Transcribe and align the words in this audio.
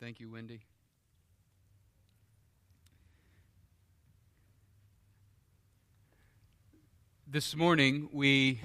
Thank 0.00 0.18
you, 0.18 0.30
Wendy. 0.30 0.62
This 7.26 7.54
morning, 7.54 8.08
we 8.10 8.62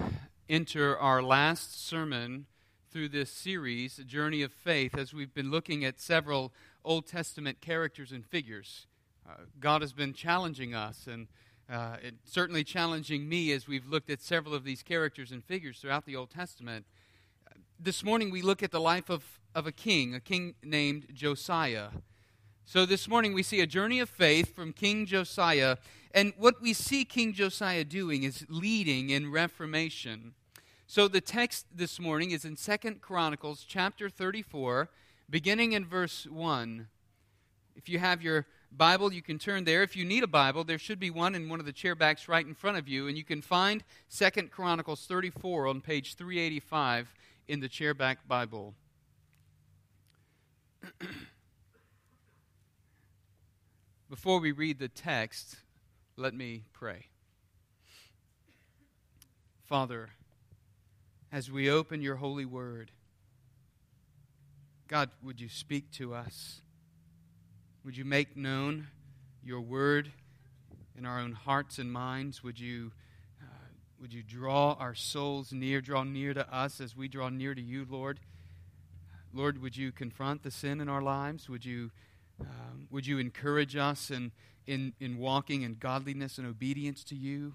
enter 0.48 0.96
our 0.96 1.22
last 1.22 1.86
sermon 1.86 2.46
through 2.90 3.10
this 3.10 3.30
series, 3.30 3.98
Journey 4.06 4.40
of 4.40 4.50
Faith, 4.50 4.96
as 4.96 5.12
we've 5.12 5.34
been 5.34 5.50
looking 5.50 5.84
at 5.84 6.00
several 6.00 6.54
Old 6.82 7.06
Testament 7.06 7.60
characters 7.60 8.12
and 8.12 8.24
figures. 8.24 8.86
Uh, 9.28 9.34
God 9.60 9.82
has 9.82 9.92
been 9.92 10.14
challenging 10.14 10.74
us, 10.74 11.06
and 11.06 11.26
uh, 11.68 11.98
it, 12.02 12.14
certainly 12.24 12.64
challenging 12.64 13.28
me 13.28 13.52
as 13.52 13.68
we've 13.68 13.86
looked 13.86 14.08
at 14.08 14.22
several 14.22 14.54
of 14.54 14.64
these 14.64 14.82
characters 14.82 15.32
and 15.32 15.44
figures 15.44 15.80
throughout 15.80 16.06
the 16.06 16.16
Old 16.16 16.30
Testament. 16.30 16.86
This 17.78 18.02
morning, 18.02 18.30
we 18.30 18.40
look 18.40 18.62
at 18.62 18.70
the 18.70 18.80
life 18.80 19.10
of, 19.10 19.22
of 19.56 19.66
a 19.66 19.72
king, 19.72 20.14
a 20.14 20.20
king 20.20 20.54
named 20.62 21.06
Josiah. 21.14 21.88
So, 22.66 22.84
this 22.84 23.08
morning, 23.08 23.32
we 23.32 23.42
see 23.42 23.60
a 23.60 23.66
journey 23.66 24.00
of 24.00 24.10
faith 24.10 24.54
from 24.54 24.74
King 24.74 25.06
Josiah. 25.06 25.78
And 26.12 26.34
what 26.36 26.60
we 26.60 26.74
see 26.74 27.06
King 27.06 27.32
Josiah 27.32 27.84
doing 27.84 28.22
is 28.22 28.44
leading 28.50 29.08
in 29.08 29.32
reformation. 29.32 30.34
So, 30.86 31.08
the 31.08 31.22
text 31.22 31.64
this 31.74 31.98
morning 31.98 32.32
is 32.32 32.44
in 32.44 32.56
Second 32.56 33.00
Chronicles 33.00 33.64
chapter 33.66 34.10
34, 34.10 34.90
beginning 35.30 35.72
in 35.72 35.86
verse 35.86 36.26
1. 36.26 36.88
If 37.76 37.88
you 37.88 37.98
have 37.98 38.20
your 38.20 38.44
Bible, 38.70 39.10
you 39.10 39.22
can 39.22 39.38
turn 39.38 39.64
there. 39.64 39.82
If 39.82 39.96
you 39.96 40.04
need 40.04 40.22
a 40.22 40.28
Bible, 40.28 40.64
there 40.64 40.78
should 40.78 41.00
be 41.00 41.08
one 41.08 41.34
in 41.34 41.48
one 41.48 41.60
of 41.60 41.66
the 41.66 41.72
chair 41.72 41.94
backs 41.94 42.28
right 42.28 42.46
in 42.46 42.54
front 42.54 42.76
of 42.76 42.88
you, 42.88 43.08
and 43.08 43.16
you 43.16 43.24
can 43.24 43.40
find 43.40 43.84
Second 44.08 44.50
Chronicles 44.50 45.06
34 45.06 45.66
on 45.66 45.80
page 45.80 46.14
385 46.16 47.14
in 47.48 47.60
the 47.60 47.70
chairback 47.70 48.16
Bible. 48.28 48.74
Before 54.10 54.40
we 54.40 54.52
read 54.52 54.78
the 54.78 54.88
text, 54.88 55.56
let 56.16 56.34
me 56.34 56.64
pray. 56.72 57.06
Father, 59.64 60.10
as 61.32 61.50
we 61.50 61.68
open 61.70 62.00
your 62.00 62.16
holy 62.16 62.44
word, 62.44 62.92
God, 64.88 65.10
would 65.22 65.40
you 65.40 65.48
speak 65.48 65.90
to 65.92 66.14
us? 66.14 66.60
Would 67.84 67.96
you 67.96 68.04
make 68.04 68.36
known 68.36 68.88
your 69.42 69.60
word 69.60 70.12
in 70.96 71.04
our 71.04 71.18
own 71.18 71.32
hearts 71.32 71.78
and 71.78 71.92
minds? 71.92 72.44
Would 72.44 72.60
you 72.60 72.92
uh, 73.42 73.46
would 74.00 74.12
you 74.12 74.22
draw 74.22 74.74
our 74.74 74.94
souls 74.94 75.52
near, 75.52 75.80
draw 75.80 76.04
near 76.04 76.32
to 76.34 76.54
us 76.54 76.80
as 76.80 76.96
we 76.96 77.08
draw 77.08 77.28
near 77.28 77.54
to 77.54 77.60
you, 77.60 77.86
Lord? 77.88 78.20
Lord, 79.32 79.60
would 79.60 79.76
you 79.76 79.92
confront 79.92 80.42
the 80.42 80.50
sin 80.50 80.80
in 80.80 80.88
our 80.88 81.02
lives? 81.02 81.48
Would 81.48 81.64
you, 81.64 81.90
um, 82.40 82.88
would 82.90 83.06
you 83.06 83.18
encourage 83.18 83.76
us 83.76 84.10
in, 84.10 84.32
in, 84.66 84.94
in 85.00 85.18
walking 85.18 85.62
in 85.62 85.74
godliness 85.74 86.38
and 86.38 86.46
obedience 86.46 87.04
to 87.04 87.14
you? 87.14 87.54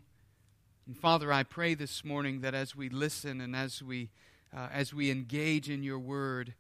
And 0.87 0.97
Father, 0.97 1.31
I 1.31 1.43
pray 1.43 1.73
this 1.73 2.03
morning 2.03 2.41
that 2.41 2.53
as 2.53 2.75
we 2.75 2.89
listen 2.89 3.41
and 3.41 3.55
as 3.55 3.81
we, 3.81 4.09
uh, 4.55 4.67
as 4.71 4.93
we 4.93 5.09
engage 5.09 5.69
in 5.69 5.83
your 5.83 5.99
word, 5.99 6.53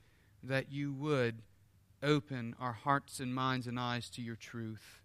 that 0.43 0.71
you 0.71 0.93
would 0.93 1.41
open 2.03 2.55
our 2.59 2.73
hearts 2.73 3.19
and 3.19 3.33
minds 3.33 3.67
and 3.67 3.79
eyes 3.79 4.09
to 4.11 4.21
your 4.21 4.35
truth. 4.35 5.01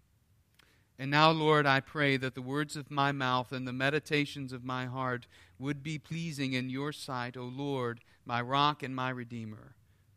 And 0.98 1.10
now, 1.10 1.30
Lord, 1.30 1.66
I 1.66 1.80
pray 1.80 2.16
that 2.16 2.34
the 2.34 2.42
words 2.42 2.74
of 2.74 2.90
my 2.90 3.12
mouth 3.12 3.52
and 3.52 3.68
the 3.68 3.72
meditations 3.72 4.52
of 4.52 4.64
my 4.64 4.86
heart 4.86 5.26
would 5.58 5.82
be 5.82 5.98
pleasing 5.98 6.54
in 6.54 6.70
your 6.70 6.90
sight, 6.90 7.36
O 7.36 7.42
Lord, 7.44 8.00
my 8.24 8.40
rock 8.40 8.82
and 8.82 8.96
my 8.96 9.10
redeemer. 9.10 9.75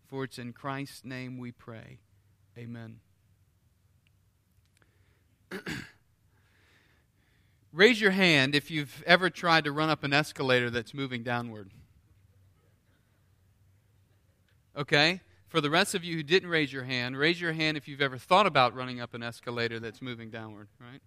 For 0.09 0.23
it's 0.23 0.39
in 0.39 0.53
Christ's 0.53 1.05
name 1.05 1.37
we 1.37 1.51
pray. 1.51 1.99
Amen. 2.57 2.99
Raise 7.71 8.01
your 8.01 8.11
hand 8.11 8.55
if 8.55 8.71
you've 8.71 9.03
ever 9.05 9.29
tried 9.29 9.65
to 9.65 9.71
run 9.71 9.89
up 9.89 10.03
an 10.03 10.11
escalator 10.11 10.71
that's 10.71 10.95
moving 10.95 11.21
downward. 11.21 11.69
Okay? 14.75 15.21
For 15.47 15.61
the 15.61 15.69
rest 15.69 15.93
of 15.93 16.03
you 16.03 16.15
who 16.15 16.23
didn't 16.23 16.49
raise 16.49 16.73
your 16.73 16.83
hand, 16.83 17.17
raise 17.17 17.39
your 17.39 17.53
hand 17.53 17.77
if 17.77 17.87
you've 17.87 18.01
ever 18.01 18.17
thought 18.17 18.47
about 18.47 18.75
running 18.75 18.99
up 18.99 19.13
an 19.13 19.21
escalator 19.21 19.79
that's 19.79 20.01
moving 20.01 20.31
downward, 20.31 20.67
right? 20.79 21.01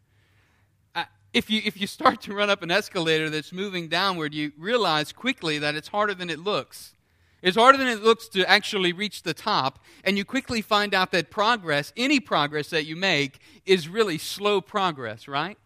Uh, 0.94 1.04
if 1.32 1.50
you, 1.50 1.60
if 1.64 1.80
you 1.80 1.86
start 1.86 2.20
to 2.22 2.34
run 2.34 2.50
up 2.50 2.62
an 2.62 2.70
escalator 2.70 3.30
that's 3.30 3.52
moving 3.52 3.88
downward, 3.88 4.32
you 4.34 4.52
realize 4.56 5.12
quickly 5.12 5.58
that 5.58 5.74
it's 5.74 5.88
harder 5.88 6.14
than 6.14 6.30
it 6.30 6.38
looks. 6.38 6.94
It's 7.42 7.56
harder 7.56 7.76
than 7.76 7.88
it 7.88 8.02
looks 8.02 8.28
to 8.28 8.48
actually 8.48 8.92
reach 8.92 9.22
the 9.22 9.34
top, 9.34 9.80
and 10.04 10.16
you 10.16 10.24
quickly 10.24 10.62
find 10.62 10.94
out 10.94 11.10
that 11.10 11.30
progress, 11.30 11.92
any 11.96 12.20
progress 12.20 12.70
that 12.70 12.86
you 12.86 12.94
make, 12.94 13.40
is 13.66 13.88
really 13.88 14.16
slow 14.16 14.60
progress, 14.60 15.26
right? 15.26 15.58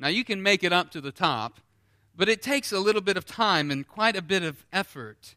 Now, 0.00 0.08
you 0.08 0.24
can 0.24 0.42
make 0.42 0.64
it 0.64 0.72
up 0.72 0.90
to 0.90 1.00
the 1.00 1.12
top, 1.12 1.60
but 2.16 2.28
it 2.28 2.42
takes 2.42 2.72
a 2.72 2.80
little 2.80 3.00
bit 3.00 3.16
of 3.16 3.24
time 3.24 3.70
and 3.70 3.86
quite 3.86 4.16
a 4.16 4.22
bit 4.22 4.42
of 4.42 4.66
effort. 4.72 5.36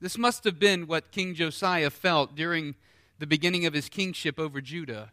This 0.00 0.16
must 0.16 0.44
have 0.44 0.58
been 0.58 0.86
what 0.86 1.12
King 1.12 1.34
Josiah 1.34 1.90
felt 1.90 2.34
during 2.34 2.74
the 3.18 3.26
beginning 3.26 3.66
of 3.66 3.74
his 3.74 3.90
kingship 3.90 4.38
over 4.38 4.60
Judah. 4.62 5.12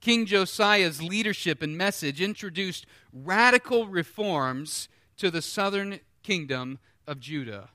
King 0.00 0.26
Josiah's 0.26 1.00
leadership 1.02 1.62
and 1.62 1.78
message 1.78 2.20
introduced 2.20 2.86
radical 3.12 3.86
reforms 3.86 4.88
to 5.16 5.30
the 5.30 5.42
southern 5.42 6.00
kingdom 6.22 6.78
of 7.06 7.20
Judah. 7.20 7.70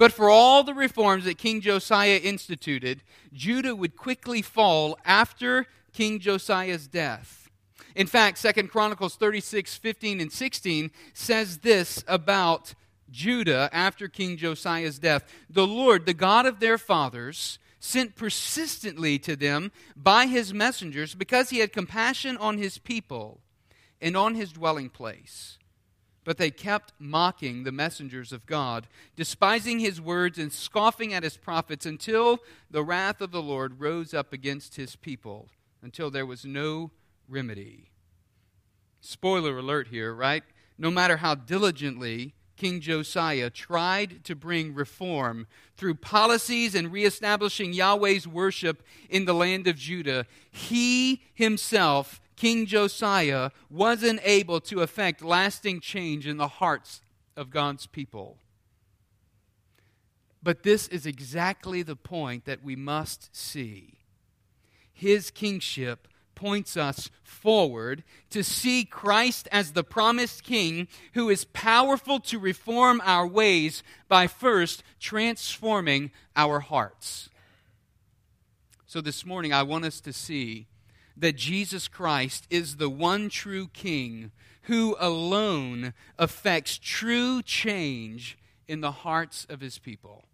But 0.00 0.14
for 0.14 0.30
all 0.30 0.64
the 0.64 0.72
reforms 0.72 1.26
that 1.26 1.36
King 1.36 1.60
Josiah 1.60 2.16
instituted, 2.16 3.02
Judah 3.34 3.76
would 3.76 3.96
quickly 3.96 4.40
fall 4.40 4.98
after 5.04 5.66
King 5.92 6.20
Josiah's 6.20 6.86
death. 6.86 7.50
In 7.94 8.06
fact, 8.06 8.38
Second 8.38 8.70
Chronicles 8.70 9.16
36, 9.16 9.76
15, 9.76 10.20
and 10.22 10.32
16 10.32 10.90
says 11.12 11.58
this 11.58 12.02
about 12.08 12.72
Judah 13.10 13.68
after 13.74 14.08
King 14.08 14.38
Josiah's 14.38 14.98
death, 14.98 15.30
the 15.50 15.66
Lord, 15.66 16.06
the 16.06 16.14
God 16.14 16.46
of 16.46 16.60
their 16.60 16.78
fathers, 16.78 17.58
sent 17.78 18.16
persistently 18.16 19.18
to 19.18 19.36
them 19.36 19.70
by 19.94 20.24
his 20.24 20.54
messengers 20.54 21.14
because 21.14 21.50
he 21.50 21.58
had 21.58 21.74
compassion 21.74 22.38
on 22.38 22.56
his 22.56 22.78
people 22.78 23.42
and 24.00 24.16
on 24.16 24.34
his 24.34 24.50
dwelling 24.50 24.88
place. 24.88 25.58
But 26.24 26.36
they 26.36 26.50
kept 26.50 26.92
mocking 26.98 27.64
the 27.64 27.72
messengers 27.72 28.32
of 28.32 28.46
God, 28.46 28.86
despising 29.16 29.78
his 29.78 30.00
words 30.00 30.38
and 30.38 30.52
scoffing 30.52 31.14
at 31.14 31.22
his 31.22 31.36
prophets 31.36 31.86
until 31.86 32.40
the 32.70 32.84
wrath 32.84 33.20
of 33.20 33.30
the 33.30 33.42
Lord 33.42 33.80
rose 33.80 34.12
up 34.12 34.32
against 34.32 34.76
his 34.76 34.96
people, 34.96 35.48
until 35.82 36.10
there 36.10 36.26
was 36.26 36.44
no 36.44 36.90
remedy. 37.28 37.90
Spoiler 39.00 39.58
alert 39.58 39.88
here, 39.88 40.12
right? 40.12 40.44
No 40.76 40.90
matter 40.90 41.18
how 41.18 41.34
diligently 41.34 42.34
King 42.60 42.80
Josiah 42.80 43.48
tried 43.48 44.22
to 44.24 44.34
bring 44.34 44.74
reform 44.74 45.46
through 45.78 45.94
policies 45.94 46.74
and 46.74 46.92
reestablishing 46.92 47.72
Yahweh's 47.72 48.28
worship 48.28 48.82
in 49.08 49.24
the 49.24 49.32
land 49.32 49.66
of 49.66 49.76
Judah, 49.76 50.26
he 50.50 51.22
himself, 51.32 52.20
King 52.40 52.64
Josiah, 52.64 53.50
wasn't 53.68 54.18
able 54.24 54.62
to 54.62 54.80
effect 54.80 55.20
lasting 55.22 55.78
change 55.78 56.26
in 56.26 56.38
the 56.38 56.48
hearts 56.48 57.02
of 57.36 57.50
God's 57.50 57.86
people. 57.86 58.38
But 60.42 60.62
this 60.62 60.88
is 60.88 61.04
exactly 61.04 61.82
the 61.82 61.96
point 61.96 62.46
that 62.46 62.64
we 62.64 62.76
must 62.76 63.36
see. 63.36 63.98
His 64.90 65.30
kingship 65.30 66.08
points 66.34 66.78
us 66.78 67.10
forward 67.22 68.04
to 68.30 68.42
see 68.42 68.86
Christ 68.86 69.46
as 69.52 69.72
the 69.72 69.84
promised 69.84 70.42
King 70.42 70.88
who 71.12 71.28
is 71.28 71.44
powerful 71.44 72.20
to 72.20 72.38
reform 72.38 73.02
our 73.04 73.26
ways 73.26 73.82
by 74.08 74.26
first 74.26 74.82
transforming 74.98 76.10
our 76.34 76.60
hearts. 76.60 77.28
So 78.86 79.02
this 79.02 79.26
morning, 79.26 79.52
I 79.52 79.62
want 79.62 79.84
us 79.84 80.00
to 80.00 80.12
see 80.14 80.68
that 81.20 81.36
Jesus 81.36 81.86
Christ 81.86 82.46
is 82.50 82.76
the 82.76 82.88
one 82.88 83.28
true 83.28 83.68
King 83.68 84.32
who 84.62 84.96
alone 84.98 85.92
affects 86.18 86.78
true 86.78 87.42
change 87.42 88.38
in 88.66 88.80
the 88.80 88.90
hearts 88.90 89.46
of 89.48 89.60
his 89.60 89.78
people. 89.78 90.24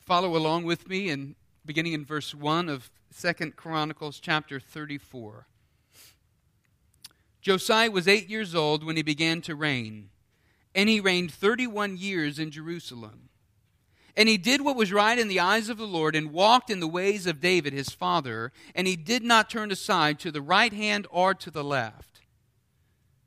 Follow 0.00 0.36
along 0.36 0.64
with 0.64 0.88
me 0.88 1.08
in 1.08 1.34
beginning 1.64 1.94
in 1.94 2.04
verse 2.04 2.34
1 2.34 2.68
of 2.68 2.90
Second 3.10 3.56
Chronicles 3.56 4.20
chapter 4.20 4.60
34. 4.60 5.46
Josiah 7.40 7.90
was 7.90 8.06
eight 8.06 8.28
years 8.28 8.54
old 8.54 8.84
when 8.84 8.96
he 8.96 9.02
began 9.02 9.40
to 9.42 9.54
reign, 9.54 10.10
and 10.74 10.90
he 10.90 11.00
reigned 11.00 11.32
31 11.32 11.96
years 11.96 12.38
in 12.38 12.50
Jerusalem. 12.50 13.30
And 14.16 14.28
he 14.28 14.36
did 14.36 14.60
what 14.60 14.76
was 14.76 14.92
right 14.92 15.18
in 15.18 15.28
the 15.28 15.40
eyes 15.40 15.68
of 15.68 15.76
the 15.76 15.86
Lord 15.86 16.14
and 16.14 16.32
walked 16.32 16.70
in 16.70 16.80
the 16.80 16.86
ways 16.86 17.26
of 17.26 17.40
David 17.40 17.72
his 17.72 17.90
father, 17.90 18.52
and 18.74 18.86
he 18.86 18.96
did 18.96 19.24
not 19.24 19.50
turn 19.50 19.72
aside 19.72 20.20
to 20.20 20.30
the 20.30 20.42
right 20.42 20.72
hand 20.72 21.06
or 21.10 21.34
to 21.34 21.50
the 21.50 21.64
left. 21.64 22.20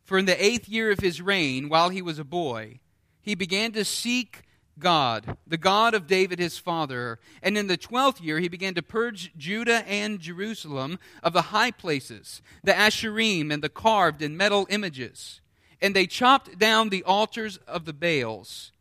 For 0.06 0.18
in 0.18 0.26
the 0.26 0.42
eighth 0.42 0.70
year 0.70 0.90
of 0.90 1.00
his 1.00 1.22
reign, 1.22 1.68
while 1.68 1.90
he 1.90 2.02
was 2.02 2.20
a 2.20 2.24
boy, 2.24 2.80
he 3.22 3.36
began 3.36 3.74
to 3.74 3.84
seek 3.84 4.44
God, 4.80 5.38
the 5.46 5.58
God 5.58 5.94
of 5.94 6.08
David 6.08 6.40
his 6.40 6.58
father. 6.58 7.20
And 7.42 7.58
in 7.58 7.68
the 7.68 7.76
twelfth 7.76 8.22
year 8.22 8.40
he 8.40 8.48
began 8.48 8.74
to 8.76 8.82
purge 8.82 9.34
Judah 9.36 9.86
and 9.88 10.20
Jerusalem 10.20 11.00
of 11.24 11.34
the 11.34 11.44
high 11.44 11.72
places, 11.72 12.42
the 12.64 12.72
Asherim 12.72 13.52
and 13.52 13.62
the 13.62 13.70
carved 13.70 14.22
and 14.22 14.38
metal 14.38 14.68
images. 14.70 15.42
And 15.82 15.96
they 15.96 16.08
chopped 16.08 16.58
down 16.58 16.90
the 16.90 17.04
altars 17.04 17.58
of 17.68 17.86
the 17.86 17.94
Baals 17.94 18.72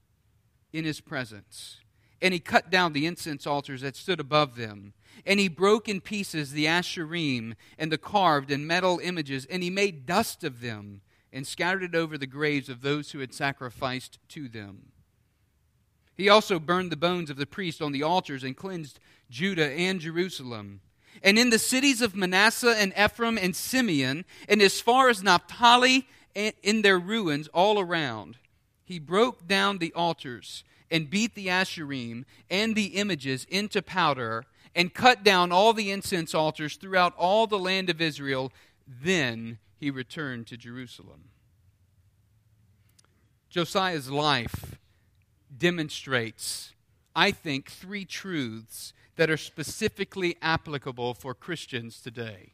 in 0.72 0.84
his 0.84 1.00
presence. 1.00 1.78
And 2.22 2.32
he 2.32 2.40
cut 2.40 2.70
down 2.70 2.92
the 2.92 3.06
incense 3.06 3.46
altars 3.46 3.82
that 3.82 3.96
stood 3.96 4.20
above 4.20 4.56
them. 4.56 4.94
And 5.24 5.40
he 5.40 5.48
broke 5.48 5.88
in 5.88 6.00
pieces 6.00 6.52
the 6.52 6.66
Asherim 6.66 7.54
and 7.78 7.90
the 7.90 7.98
carved 7.98 8.50
and 8.50 8.66
metal 8.66 9.00
images, 9.02 9.46
and 9.46 9.62
he 9.62 9.70
made 9.70 10.06
dust 10.06 10.44
of 10.44 10.60
them 10.60 11.00
and 11.32 11.46
scattered 11.46 11.82
it 11.82 11.94
over 11.94 12.16
the 12.16 12.26
graves 12.26 12.68
of 12.68 12.80
those 12.80 13.10
who 13.10 13.18
had 13.18 13.34
sacrificed 13.34 14.18
to 14.28 14.48
them. 14.48 14.92
He 16.16 16.28
also 16.28 16.58
burned 16.58 16.90
the 16.90 16.96
bones 16.96 17.28
of 17.28 17.36
the 17.36 17.46
priests 17.46 17.82
on 17.82 17.92
the 17.92 18.02
altars 18.02 18.42
and 18.42 18.56
cleansed 18.56 18.98
Judah 19.28 19.70
and 19.70 20.00
Jerusalem. 20.00 20.80
And 21.22 21.38
in 21.38 21.50
the 21.50 21.58
cities 21.58 22.00
of 22.00 22.16
Manasseh 22.16 22.76
and 22.78 22.92
Ephraim 22.98 23.38
and 23.38 23.54
Simeon, 23.54 24.24
and 24.48 24.62
as 24.62 24.80
far 24.80 25.08
as 25.08 25.22
Naphtali, 25.22 26.08
in 26.34 26.82
their 26.82 26.98
ruins 26.98 27.48
all 27.48 27.80
around, 27.80 28.36
he 28.84 28.98
broke 28.98 29.46
down 29.46 29.78
the 29.78 29.92
altars 29.94 30.64
and 30.90 31.10
beat 31.10 31.34
the 31.34 31.48
Asherim 31.48 32.24
and 32.50 32.74
the 32.74 32.96
images 32.96 33.46
into 33.48 33.82
powder 33.82 34.44
and 34.74 34.92
cut 34.92 35.24
down 35.24 35.52
all 35.52 35.72
the 35.72 35.90
incense 35.90 36.34
altars 36.34 36.76
throughout 36.76 37.14
all 37.16 37.46
the 37.46 37.58
land 37.58 37.90
of 37.90 38.00
Israel. 38.00 38.52
Then 38.86 39.58
he 39.78 39.90
returned 39.90 40.46
to 40.48 40.56
Jerusalem. 40.56 41.30
Josiah's 43.48 44.10
life 44.10 44.76
demonstrates, 45.56 46.74
I 47.14 47.30
think, 47.30 47.70
three 47.70 48.04
truths 48.04 48.92
that 49.16 49.30
are 49.30 49.38
specifically 49.38 50.36
applicable 50.42 51.14
for 51.14 51.34
Christians 51.34 52.00
today. 52.00 52.52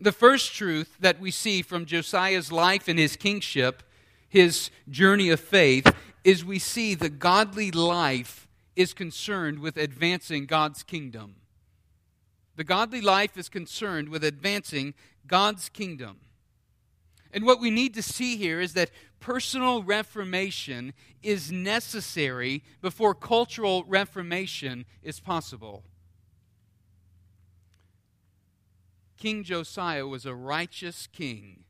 The 0.00 0.12
first 0.12 0.54
truth 0.54 0.96
that 1.00 1.20
we 1.20 1.30
see 1.30 1.60
from 1.60 1.84
Josiah's 1.84 2.50
life 2.50 2.88
and 2.88 2.98
his 2.98 3.16
kingship, 3.16 3.82
his 4.28 4.70
journey 4.88 5.28
of 5.28 5.40
faith, 5.40 5.92
is 6.28 6.44
we 6.44 6.58
see 6.58 6.94
the 6.94 7.08
godly 7.08 7.70
life 7.70 8.46
is 8.76 8.92
concerned 8.92 9.60
with 9.60 9.78
advancing 9.78 10.44
God's 10.44 10.82
kingdom. 10.82 11.36
The 12.56 12.64
godly 12.64 13.00
life 13.00 13.38
is 13.38 13.48
concerned 13.48 14.10
with 14.10 14.22
advancing 14.22 14.92
God's 15.26 15.70
kingdom. 15.70 16.18
And 17.32 17.46
what 17.46 17.60
we 17.60 17.70
need 17.70 17.94
to 17.94 18.02
see 18.02 18.36
here 18.36 18.60
is 18.60 18.74
that 18.74 18.90
personal 19.20 19.82
reformation 19.82 20.92
is 21.22 21.50
necessary 21.50 22.62
before 22.82 23.14
cultural 23.14 23.84
reformation 23.84 24.84
is 25.02 25.20
possible. 25.20 25.82
King 29.16 29.44
Josiah 29.44 30.06
was 30.06 30.26
a 30.26 30.34
righteous 30.34 31.06
king. 31.06 31.64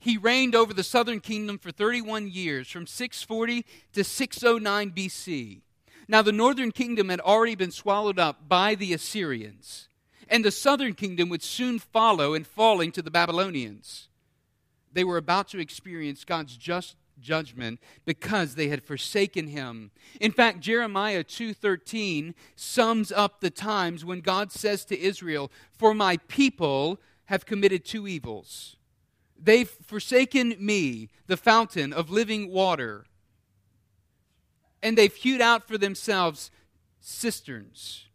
He 0.00 0.16
reigned 0.16 0.54
over 0.54 0.74
the 0.74 0.82
southern 0.82 1.20
kingdom 1.20 1.58
for 1.58 1.70
31 1.70 2.28
years, 2.28 2.68
from 2.68 2.86
640 2.86 3.64
to 3.92 4.02
609 4.02 4.90
BC. 4.90 5.60
Now, 6.08 6.22
the 6.22 6.32
northern 6.32 6.72
kingdom 6.72 7.08
had 7.08 7.20
already 7.20 7.54
been 7.54 7.70
swallowed 7.70 8.18
up 8.18 8.48
by 8.48 8.74
the 8.74 8.92
Assyrians, 8.92 9.88
and 10.28 10.44
the 10.44 10.50
southern 10.50 10.94
kingdom 10.94 11.28
would 11.28 11.42
soon 11.42 11.78
follow 11.78 12.34
in 12.34 12.42
falling 12.42 12.90
to 12.92 13.02
the 13.02 13.10
Babylonians 13.10 14.08
they 14.92 15.04
were 15.04 15.16
about 15.16 15.48
to 15.48 15.58
experience 15.58 16.24
God's 16.24 16.56
just 16.56 16.96
judgment 17.20 17.80
because 18.04 18.54
they 18.54 18.68
had 18.68 18.82
forsaken 18.82 19.48
him. 19.48 19.90
In 20.20 20.32
fact, 20.32 20.60
Jeremiah 20.60 21.22
2:13 21.22 22.34
sums 22.56 23.12
up 23.12 23.40
the 23.40 23.50
times 23.50 24.04
when 24.04 24.20
God 24.20 24.50
says 24.50 24.84
to 24.86 24.98
Israel, 24.98 25.52
"For 25.76 25.94
my 25.94 26.16
people 26.16 27.00
have 27.26 27.46
committed 27.46 27.84
two 27.84 28.08
evils. 28.08 28.76
They've 29.42 29.70
forsaken 29.70 30.54
me, 30.58 31.08
the 31.26 31.36
fountain 31.36 31.92
of 31.92 32.10
living 32.10 32.50
water, 32.50 33.06
and 34.82 34.98
they've 34.98 35.14
hewed 35.14 35.40
out 35.40 35.66
for 35.66 35.78
themselves 35.78 36.50
cisterns, 37.00 38.06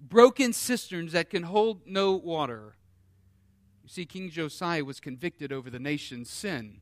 broken 0.00 0.52
cisterns 0.52 1.12
that 1.12 1.30
can 1.30 1.44
hold 1.44 1.86
no 1.86 2.12
water." 2.12 2.76
You 3.84 3.88
see, 3.88 4.06
King 4.06 4.30
Josiah 4.30 4.84
was 4.84 4.98
convicted 4.98 5.52
over 5.52 5.70
the 5.70 5.78
nation's 5.78 6.28
sin. 6.28 6.80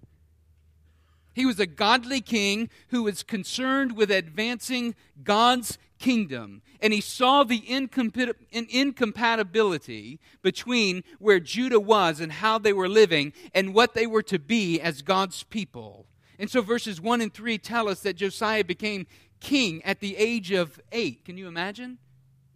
He 1.39 1.47
was 1.47 1.61
a 1.61 1.67
godly 1.67 2.21
king 2.21 2.69
who 2.89 3.05
was 3.05 3.23
concerned 3.23 3.97
with 3.97 4.11
advancing 4.11 4.97
God's 5.23 5.79
kingdom. 6.01 6.63
And 6.83 6.93
he 6.93 7.01
saw 7.01 7.45
the 7.45 7.63
incompatibility 7.71 10.19
between 10.43 11.05
where 11.21 11.39
Judah 11.39 11.79
was 11.79 12.19
and 12.19 12.33
how 12.33 12.59
they 12.59 12.73
were 12.73 12.89
living 12.89 13.33
and 13.55 13.73
what 13.73 13.95
they 13.95 14.05
were 14.05 14.25
to 14.25 14.41
be 14.41 14.81
as 14.81 15.03
God's 15.03 15.45
people. 15.45 16.09
And 16.41 16.51
so 16.51 16.61
verses 16.61 17.01
1 17.01 17.21
and 17.21 17.33
3 17.33 17.57
tell 17.59 17.89
us 17.89 18.01
that 18.01 18.17
Josiah 18.17 18.65
became 18.65 19.07
king 19.39 19.81
at 19.85 20.01
the 20.01 20.17
age 20.17 20.51
of 20.51 20.81
eight. 20.91 21.25
Can 21.25 21.39
you 21.39 21.47
imagine? 21.47 21.99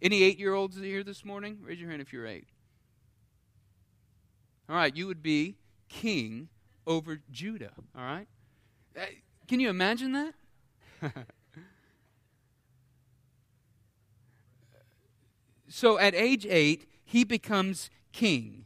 Any 0.01 0.23
eight 0.23 0.37
year 0.37 0.53
olds 0.53 0.75
here 0.75 1.05
this 1.05 1.23
morning? 1.23 1.59
Raise 1.61 1.79
your 1.79 1.89
hand 1.89 2.01
if 2.01 2.11
you're 2.11 2.27
eight. 2.27 2.49
All 4.67 4.75
right, 4.75 4.93
you 4.93 5.07
would 5.07 5.23
be 5.23 5.55
king 5.87 6.49
over 6.85 7.21
Judah. 7.31 7.71
All 7.97 8.03
right? 8.03 8.27
Uh, 8.95 9.01
can 9.47 9.59
you 9.59 9.69
imagine 9.69 10.11
that? 10.13 10.33
so 15.67 15.97
at 15.99 16.13
age 16.15 16.45
eight, 16.47 16.87
he 17.03 17.23
becomes 17.23 17.89
king. 18.11 18.65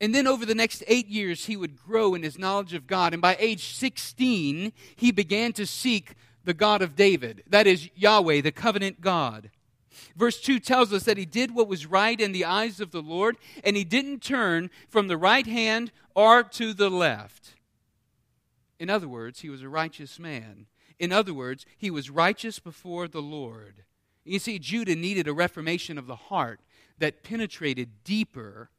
And 0.00 0.14
then 0.14 0.26
over 0.26 0.44
the 0.44 0.54
next 0.54 0.82
eight 0.88 1.06
years, 1.06 1.46
he 1.46 1.56
would 1.56 1.76
grow 1.76 2.14
in 2.14 2.22
his 2.22 2.38
knowledge 2.38 2.74
of 2.74 2.86
God. 2.88 3.12
And 3.12 3.22
by 3.22 3.36
age 3.38 3.74
16, 3.74 4.72
he 4.96 5.12
began 5.12 5.52
to 5.52 5.64
seek 5.64 6.14
the 6.44 6.54
God 6.54 6.82
of 6.82 6.96
David. 6.96 7.44
That 7.48 7.68
is 7.68 7.88
Yahweh, 7.94 8.40
the 8.40 8.50
covenant 8.50 9.00
God. 9.00 9.50
Verse 10.16 10.40
2 10.40 10.58
tells 10.58 10.92
us 10.92 11.04
that 11.04 11.18
he 11.18 11.24
did 11.24 11.54
what 11.54 11.68
was 11.68 11.86
right 11.86 12.20
in 12.20 12.32
the 12.32 12.44
eyes 12.44 12.80
of 12.80 12.90
the 12.90 13.02
Lord, 13.02 13.36
and 13.62 13.76
he 13.76 13.84
didn't 13.84 14.22
turn 14.22 14.70
from 14.88 15.06
the 15.06 15.16
right 15.16 15.46
hand 15.46 15.92
or 16.14 16.42
to 16.42 16.72
the 16.72 16.90
left. 16.90 17.54
In 18.82 18.90
other 18.90 19.06
words, 19.06 19.42
he 19.42 19.48
was 19.48 19.62
a 19.62 19.68
righteous 19.68 20.18
man. 20.18 20.66
In 20.98 21.12
other 21.12 21.32
words, 21.32 21.64
he 21.78 21.88
was 21.88 22.10
righteous 22.10 22.58
before 22.58 23.06
the 23.06 23.22
Lord. 23.22 23.84
You 24.24 24.40
see, 24.40 24.58
Judah 24.58 24.96
needed 24.96 25.28
a 25.28 25.32
reformation 25.32 25.98
of 25.98 26.08
the 26.08 26.16
heart 26.16 26.58
that 26.98 27.22
penetrated 27.22 28.02
deeper 28.02 28.70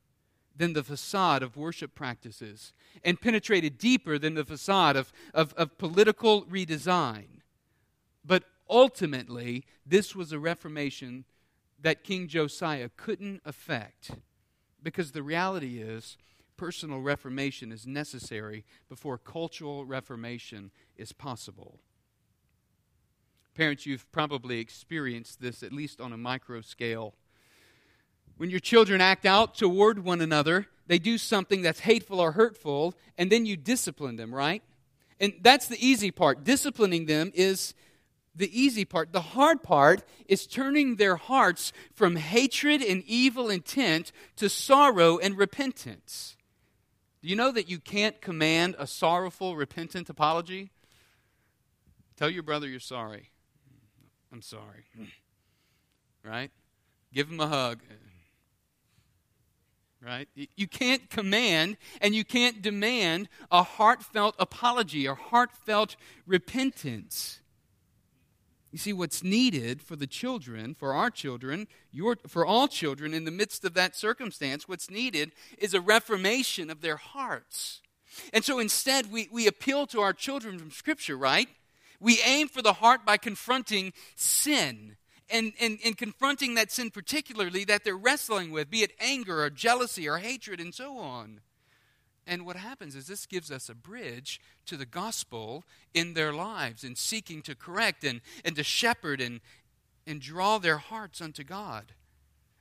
than 0.54 0.74
the 0.74 0.84
facade 0.84 1.42
of 1.42 1.56
worship 1.56 1.96
practices 1.96 2.74
and 3.02 3.22
penetrated 3.22 3.78
deeper 3.78 4.20
than 4.20 4.34
the 4.34 4.44
facade 4.44 4.98
of, 4.98 5.14
of, 5.34 5.54
of 5.54 5.78
political 5.78 6.44
redesign. 6.48 7.40
But 8.26 8.44
ultimately, 8.70 9.64
this 9.86 10.14
was 10.14 10.34
a 10.34 10.38
reformation 10.38 11.24
that 11.80 12.04
King 12.04 12.28
Josiah 12.28 12.90
couldn't 12.98 13.42
effect 13.46 14.12
because 14.84 15.14
the 15.14 15.24
reality 15.24 15.82
is 15.82 16.18
personal 16.58 17.00
reformation 17.00 17.72
is 17.72 17.88
necessary 17.88 18.66
before 18.90 19.18
cultural 19.18 19.86
reformation 19.86 20.72
is 20.96 21.12
possible. 21.12 21.80
Parents, 23.56 23.86
you've 23.86 24.12
probably 24.12 24.60
experienced 24.60 25.42
this 25.42 25.62
at 25.62 25.72
least 25.72 26.02
on 26.02 26.12
a 26.12 26.18
micro 26.18 26.62
scale. 26.62 27.14
When 28.38 28.50
your 28.50 28.60
children 28.60 29.00
act 29.00 29.26
out 29.26 29.56
toward 29.56 30.04
one 30.04 30.22
another, 30.22 30.68
they 30.88 30.98
do 30.98 31.18
something 31.18 31.62
that's 31.62 31.82
hateful 31.82 32.20
or 32.20 32.32
hurtful, 32.32 32.96
and 33.18 33.32
then 33.32 33.46
you 33.46 33.56
discipline 33.56 34.16
them, 34.16 34.34
right? 34.34 34.64
And 35.20 35.34
that's 35.42 35.68
the 35.68 35.86
easy 35.86 36.12
part. 36.12 36.44
Disciplining 36.44 37.06
them 37.06 37.32
is 37.36 37.76
the 38.36 38.60
easy 38.60 38.86
part. 38.86 39.14
The 39.14 39.22
hard 39.22 39.62
part 39.62 40.04
is 40.28 40.48
turning 40.48 40.96
their 40.96 41.16
hearts 41.16 41.72
from 41.94 42.16
hatred 42.16 42.82
and 42.82 43.04
evil 43.06 43.50
intent 43.50 44.12
to 44.38 44.50
sorrow 44.50 45.20
and 45.20 45.38
repentance. 45.38 46.36
Do 47.24 47.30
you 47.30 47.38
know 47.38 47.52
that 47.54 47.70
you 47.70 47.80
can't 47.80 48.20
command 48.20 48.76
a 48.78 48.86
sorrowful, 48.86 49.56
repentant 49.56 50.10
apology? 50.10 50.72
Tell 52.18 52.30
your 52.30 52.44
brother 52.44 52.68
you're 52.68 52.82
sorry. 52.82 53.30
I'm 54.32 54.42
sorry. 54.42 54.86
Right? 56.26 56.52
Give 57.14 57.30
him 57.30 57.42
a 57.42 57.48
hug. 57.48 57.82
Right? 60.02 60.30
You 60.56 60.68
can't 60.70 61.10
command 61.10 61.76
and 62.00 62.16
you 62.16 62.24
can't 62.24 62.62
demand 62.62 63.28
a 63.52 63.62
heartfelt 63.62 64.36
apology 64.40 65.06
or 65.06 65.16
heartfelt 65.16 65.98
repentance. 66.26 67.42
You 68.74 68.80
see, 68.80 68.92
what's 68.92 69.24
needed 69.24 69.84
for 69.84 69.96
the 69.96 70.08
children, 70.08 70.74
for 70.74 70.96
our 70.96 71.12
children, 71.12 71.68
your, 71.92 72.18
for 72.28 72.44
all 72.44 72.68
children 72.68 73.14
in 73.14 73.24
the 73.24 73.30
midst 73.30 73.64
of 73.66 73.76
that 73.76 73.96
circumstance, 73.96 74.68
what's 74.68 74.90
needed 74.90 75.32
is 75.60 75.76
a 75.76 75.80
reformation 75.80 76.72
of 76.72 76.82
their 76.82 76.98
hearts. 76.98 77.84
And 78.34 78.44
so 78.44 78.58
instead, 78.58 79.12
we, 79.12 79.30
we 79.32 79.46
appeal 79.46 79.86
to 79.88 80.02
our 80.02 80.12
children 80.12 80.58
from 80.58 80.72
Scripture, 80.72 81.16
right? 81.16 81.50
We 82.00 82.20
aim 82.26 82.48
for 82.48 82.64
the 82.64 82.74
heart 82.74 83.06
by 83.06 83.18
confronting 83.18 83.94
sin 84.16 84.98
and, 85.30 85.54
and, 85.62 85.78
and 85.86 85.96
confronting 85.96 86.56
that 86.56 86.72
sin, 86.72 86.90
particularly 86.90 87.66
that 87.66 87.84
they're 87.84 87.96
wrestling 87.96 88.50
with, 88.50 88.72
be 88.72 88.82
it 88.82 88.94
anger 89.00 89.44
or 89.44 89.52
jealousy 89.52 90.10
or 90.10 90.18
hatred 90.18 90.60
and 90.60 90.74
so 90.74 90.98
on. 90.98 91.42
And 92.26 92.46
what 92.46 92.56
happens 92.56 92.96
is 92.96 93.08
this 93.08 93.26
gives 93.26 93.52
us 93.52 93.70
a 93.70 93.76
bridge 93.76 94.40
to 94.66 94.78
the 94.78 94.86
gospel 94.86 95.64
in 95.94 96.14
their 96.14 96.34
lives 96.34 96.84
in 96.84 96.96
seeking 96.96 97.42
to 97.44 97.56
correct 97.56 98.04
and, 98.04 98.22
and 98.46 98.56
to 98.56 98.64
shepherd 98.64 99.20
and, 99.20 99.42
and 100.08 100.22
draw 100.22 100.58
their 100.58 100.78
hearts 100.78 101.22
unto 101.22 101.44
God. 101.44 101.94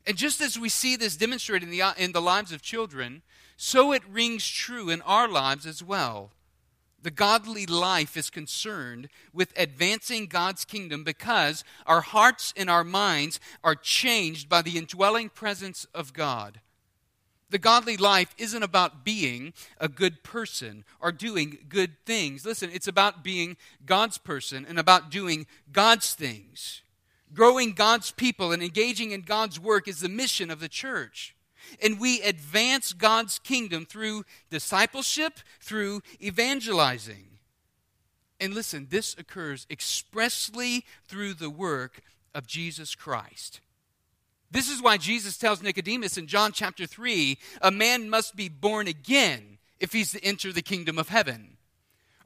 And 0.06 0.16
just 0.16 0.40
as 0.40 0.58
we 0.58 0.68
see 0.68 0.96
this 0.96 1.16
demonstrated 1.16 1.68
in 1.68 1.78
the, 1.78 1.94
in 1.96 2.12
the 2.12 2.20
lives 2.20 2.50
of 2.52 2.60
children, 2.60 3.22
so 3.56 3.92
it 3.92 4.02
rings 4.10 4.46
true 4.46 4.90
in 4.90 5.00
our 5.02 5.28
lives 5.28 5.64
as 5.64 5.82
well. 5.82 6.32
The 7.00 7.10
godly 7.10 7.66
life 7.66 8.16
is 8.16 8.30
concerned 8.30 9.08
with 9.32 9.52
advancing 9.56 10.26
God's 10.26 10.64
kingdom 10.64 11.02
because 11.04 11.64
our 11.86 12.00
hearts 12.00 12.52
and 12.56 12.70
our 12.70 12.84
minds 12.84 13.40
are 13.62 13.74
changed 13.74 14.48
by 14.48 14.62
the 14.62 14.78
indwelling 14.78 15.28
presence 15.28 15.86
of 15.94 16.12
God. 16.12 16.60
The 17.52 17.58
godly 17.58 17.98
life 17.98 18.34
isn't 18.38 18.62
about 18.62 19.04
being 19.04 19.52
a 19.78 19.86
good 19.86 20.22
person 20.22 20.84
or 21.00 21.12
doing 21.12 21.58
good 21.68 21.92
things. 22.06 22.46
Listen, 22.46 22.70
it's 22.72 22.88
about 22.88 23.22
being 23.22 23.58
God's 23.84 24.16
person 24.16 24.64
and 24.66 24.78
about 24.78 25.10
doing 25.10 25.46
God's 25.70 26.14
things. 26.14 26.80
Growing 27.34 27.72
God's 27.72 28.10
people 28.10 28.52
and 28.52 28.62
engaging 28.62 29.10
in 29.10 29.20
God's 29.20 29.60
work 29.60 29.86
is 29.86 30.00
the 30.00 30.08
mission 30.08 30.50
of 30.50 30.60
the 30.60 30.68
church. 30.68 31.36
And 31.82 32.00
we 32.00 32.22
advance 32.22 32.94
God's 32.94 33.38
kingdom 33.38 33.84
through 33.84 34.24
discipleship, 34.48 35.34
through 35.60 36.00
evangelizing. 36.22 37.38
And 38.40 38.54
listen, 38.54 38.86
this 38.88 39.14
occurs 39.18 39.66
expressly 39.68 40.86
through 41.06 41.34
the 41.34 41.50
work 41.50 42.00
of 42.34 42.46
Jesus 42.46 42.94
Christ. 42.94 43.60
This 44.52 44.68
is 44.68 44.82
why 44.82 44.98
Jesus 44.98 45.38
tells 45.38 45.62
Nicodemus 45.62 46.18
in 46.18 46.26
John 46.26 46.52
chapter 46.52 46.86
3 46.86 47.38
a 47.62 47.70
man 47.70 48.10
must 48.10 48.36
be 48.36 48.50
born 48.50 48.86
again 48.86 49.58
if 49.80 49.92
he's 49.92 50.12
to 50.12 50.22
enter 50.22 50.52
the 50.52 50.62
kingdom 50.62 50.98
of 50.98 51.08
heaven. 51.08 51.56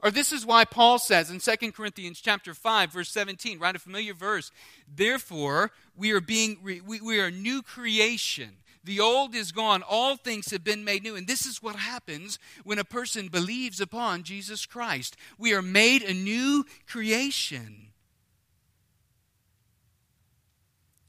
Or 0.03 0.11
this 0.11 0.31
is 0.31 0.45
why 0.45 0.65
Paul 0.65 0.99
says 0.99 1.31
in 1.31 1.39
2 1.39 1.71
Corinthians 1.71 2.19
chapter 2.19 2.53
5 2.53 2.91
verse 2.91 3.09
17, 3.09 3.59
right 3.59 3.75
a 3.75 3.79
familiar 3.79 4.13
verse, 4.13 4.51
therefore 4.93 5.71
we 5.95 6.11
are 6.11 6.21
being 6.21 6.59
we, 6.61 6.81
we 6.81 7.19
are 7.19 7.31
new 7.31 7.61
creation. 7.61 8.51
The 8.83 8.99
old 8.99 9.33
is 9.33 9.51
gone, 9.53 9.83
all 9.87 10.17
things 10.17 10.51
have 10.51 10.63
been 10.63 10.83
made 10.83 11.03
new. 11.03 11.15
And 11.15 11.27
this 11.27 11.45
is 11.45 11.63
what 11.63 11.75
happens 11.77 12.39
when 12.63 12.77
a 12.77 12.83
person 12.83 13.29
believes 13.29 13.81
upon 13.81 14.23
Jesus 14.23 14.65
Christ. 14.65 15.15
We 15.37 15.53
are 15.53 15.61
made 15.61 16.03
a 16.03 16.13
new 16.13 16.65
creation. 16.87 17.86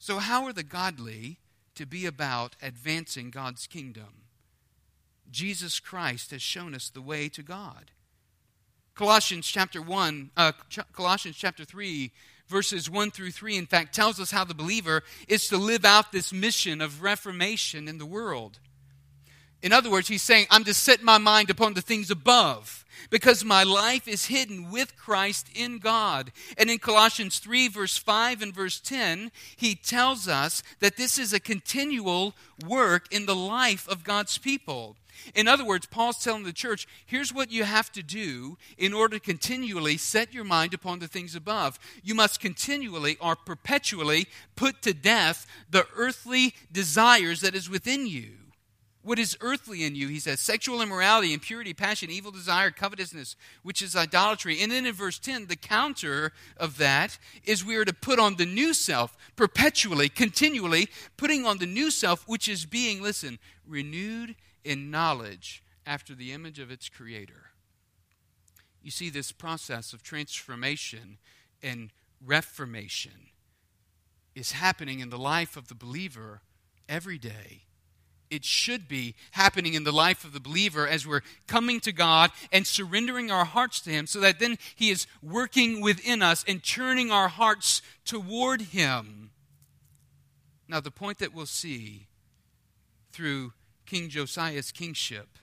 So, 0.08 0.20
how 0.20 0.46
are 0.46 0.54
the 0.54 0.62
godly 0.62 1.36
to 1.74 1.84
be 1.84 2.06
about 2.06 2.56
advancing 2.62 3.28
God's 3.28 3.66
kingdom? 3.66 4.22
Jesus 5.30 5.80
Christ 5.80 6.30
has 6.30 6.40
shown 6.40 6.74
us 6.74 6.88
the 6.88 7.02
way 7.02 7.28
to 7.28 7.42
God. 7.42 7.90
Colossians 8.94 9.46
chapter 9.46 9.82
1, 9.82 10.30
uh, 10.34 10.52
Colossians 10.94 11.36
chapter 11.36 11.62
3, 11.62 12.10
verses 12.46 12.88
1 12.88 13.10
through 13.10 13.32
3, 13.32 13.58
in 13.58 13.66
fact, 13.66 13.94
tells 13.94 14.18
us 14.18 14.30
how 14.30 14.44
the 14.44 14.54
believer 14.54 15.02
is 15.28 15.46
to 15.48 15.58
live 15.58 15.84
out 15.84 16.10
this 16.10 16.32
mission 16.32 16.80
of 16.80 17.02
reformation 17.02 17.86
in 17.86 17.98
the 17.98 18.06
world. 18.06 18.60
In 19.62 19.72
other 19.72 19.90
words, 19.90 20.08
he's 20.08 20.22
saying, 20.22 20.46
I'm 20.50 20.64
to 20.64 20.74
set 20.74 21.02
my 21.02 21.18
mind 21.18 21.50
upon 21.50 21.74
the 21.74 21.82
things 21.82 22.10
above 22.10 22.84
because 23.10 23.44
my 23.44 23.62
life 23.62 24.06
is 24.06 24.26
hidden 24.26 24.70
with 24.70 24.96
Christ 24.96 25.48
in 25.54 25.78
God. 25.78 26.30
And 26.56 26.70
in 26.70 26.78
Colossians 26.78 27.38
3, 27.38 27.68
verse 27.68 27.96
5 27.96 28.42
and 28.42 28.54
verse 28.54 28.80
10, 28.80 29.32
he 29.56 29.74
tells 29.74 30.28
us 30.28 30.62
that 30.80 30.96
this 30.96 31.18
is 31.18 31.32
a 31.32 31.40
continual 31.40 32.34
work 32.66 33.12
in 33.12 33.26
the 33.26 33.36
life 33.36 33.88
of 33.88 34.04
God's 34.04 34.38
people. 34.38 34.96
In 35.34 35.48
other 35.48 35.64
words, 35.64 35.86
Paul's 35.86 36.22
telling 36.22 36.44
the 36.44 36.52
church 36.52 36.86
here's 37.04 37.34
what 37.34 37.50
you 37.50 37.64
have 37.64 37.90
to 37.92 38.02
do 38.02 38.56
in 38.76 38.92
order 38.92 39.18
to 39.18 39.24
continually 39.24 39.96
set 39.96 40.32
your 40.32 40.44
mind 40.44 40.74
upon 40.74 41.00
the 41.00 41.08
things 41.08 41.34
above. 41.34 41.78
You 42.04 42.14
must 42.14 42.40
continually 42.40 43.16
or 43.20 43.34
perpetually 43.34 44.28
put 44.54 44.80
to 44.82 44.94
death 44.94 45.46
the 45.68 45.86
earthly 45.96 46.54
desires 46.70 47.40
that 47.40 47.56
is 47.56 47.68
within 47.68 48.06
you. 48.06 48.30
What 49.08 49.18
is 49.18 49.38
earthly 49.40 49.84
in 49.84 49.94
you, 49.94 50.08
he 50.08 50.20
says 50.20 50.38
sexual 50.38 50.82
immorality, 50.82 51.32
impurity, 51.32 51.72
passion, 51.72 52.10
evil 52.10 52.30
desire, 52.30 52.70
covetousness, 52.70 53.36
which 53.62 53.80
is 53.80 53.96
idolatry. 53.96 54.60
And 54.60 54.70
then 54.70 54.84
in 54.84 54.92
verse 54.92 55.18
10, 55.18 55.46
the 55.46 55.56
counter 55.56 56.32
of 56.58 56.76
that 56.76 57.18
is 57.42 57.64
we 57.64 57.76
are 57.76 57.86
to 57.86 57.94
put 57.94 58.18
on 58.18 58.34
the 58.34 58.44
new 58.44 58.74
self, 58.74 59.16
perpetually, 59.34 60.10
continually, 60.10 60.90
putting 61.16 61.46
on 61.46 61.56
the 61.56 61.64
new 61.64 61.90
self, 61.90 62.28
which 62.28 62.50
is 62.50 62.66
being, 62.66 63.00
listen, 63.00 63.38
renewed 63.66 64.36
in 64.62 64.90
knowledge 64.90 65.64
after 65.86 66.14
the 66.14 66.30
image 66.32 66.58
of 66.58 66.70
its 66.70 66.90
creator. 66.90 67.46
You 68.82 68.90
see, 68.90 69.08
this 69.08 69.32
process 69.32 69.94
of 69.94 70.02
transformation 70.02 71.16
and 71.62 71.94
reformation 72.22 73.30
is 74.34 74.52
happening 74.52 75.00
in 75.00 75.08
the 75.08 75.16
life 75.16 75.56
of 75.56 75.68
the 75.68 75.74
believer 75.74 76.42
every 76.90 77.16
day. 77.16 77.62
It 78.30 78.44
should 78.44 78.88
be 78.88 79.14
happening 79.32 79.75
in 79.75 79.85
the 79.85 79.92
life 79.92 80.25
of 80.25 80.32
the 80.32 80.40
believer 80.40 80.87
as 80.87 81.06
we're 81.06 81.23
coming 81.47 81.80
to 81.80 81.92
God 81.92 82.30
and 82.52 82.66
surrendering 82.66 83.30
our 83.30 83.44
hearts 83.44 83.80
to 83.82 83.90
Him 83.90 84.06
so 84.06 84.20
that 84.20 84.38
then 84.38 84.58
He 84.76 84.90
is 84.90 85.06
working 85.23 85.80
within 85.80 86.23
us 86.23 86.44
and 86.47 86.62
turning 86.62 87.11
our 87.11 87.28
hearts 87.28 87.80
toward 88.04 88.61
Him. 88.61 89.30
Now, 90.68 90.80
the 90.80 90.90
point 90.90 91.18
that 91.18 91.35
we'll 91.35 91.47
see 91.47 92.06
through 93.11 93.54
King 93.87 94.11
Josiah's 94.11 94.70
kingship 94.70 95.38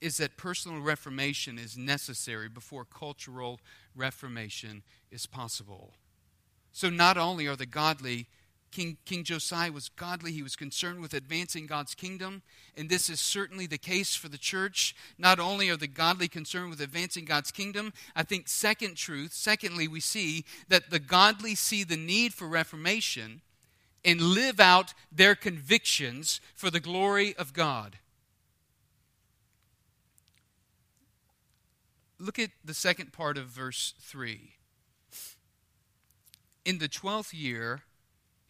is 0.00 0.16
that 0.16 0.38
personal 0.38 0.80
reformation 0.80 1.58
is 1.58 1.76
necessary 1.76 2.48
before 2.48 2.86
cultural 2.86 3.60
reformation 3.94 4.82
is 5.10 5.26
possible. 5.26 5.92
So, 6.72 6.88
not 6.88 7.18
only 7.18 7.46
are 7.46 7.56
the 7.56 7.66
godly, 7.66 8.26
King, 8.70 8.96
King 9.04 9.24
Josiah 9.24 9.72
was 9.72 9.88
godly, 9.88 10.32
he 10.32 10.42
was 10.42 10.54
concerned 10.54 11.00
with 11.00 11.12
advancing 11.12 11.66
God's 11.66 11.94
kingdom, 11.94 12.42
and 12.76 12.88
this 12.88 13.10
is 13.10 13.20
certainly 13.20 13.66
the 13.66 13.78
case 13.78 14.14
for 14.14 14.28
the 14.28 14.38
church. 14.38 14.94
Not 15.18 15.40
only 15.40 15.68
are 15.70 15.76
the 15.76 15.88
godly 15.88 16.28
concerned 16.28 16.70
with 16.70 16.80
advancing 16.80 17.24
God's 17.24 17.50
kingdom, 17.50 17.92
I 18.14 18.22
think, 18.22 18.48
second 18.48 18.96
truth, 18.96 19.32
secondly, 19.32 19.88
we 19.88 20.00
see 20.00 20.44
that 20.68 20.90
the 20.90 21.00
godly 21.00 21.54
see 21.54 21.82
the 21.82 21.96
need 21.96 22.32
for 22.32 22.46
reformation 22.46 23.40
and 24.04 24.20
live 24.20 24.60
out 24.60 24.94
their 25.10 25.34
convictions 25.34 26.40
for 26.54 26.70
the 26.70 26.80
glory 26.80 27.34
of 27.36 27.52
God. 27.52 27.98
Look 32.18 32.38
at 32.38 32.50
the 32.64 32.74
second 32.74 33.12
part 33.12 33.36
of 33.38 33.46
verse 33.46 33.94
3. 33.98 34.52
In 36.64 36.78
the 36.78 36.88
twelfth 36.88 37.32
year, 37.32 37.82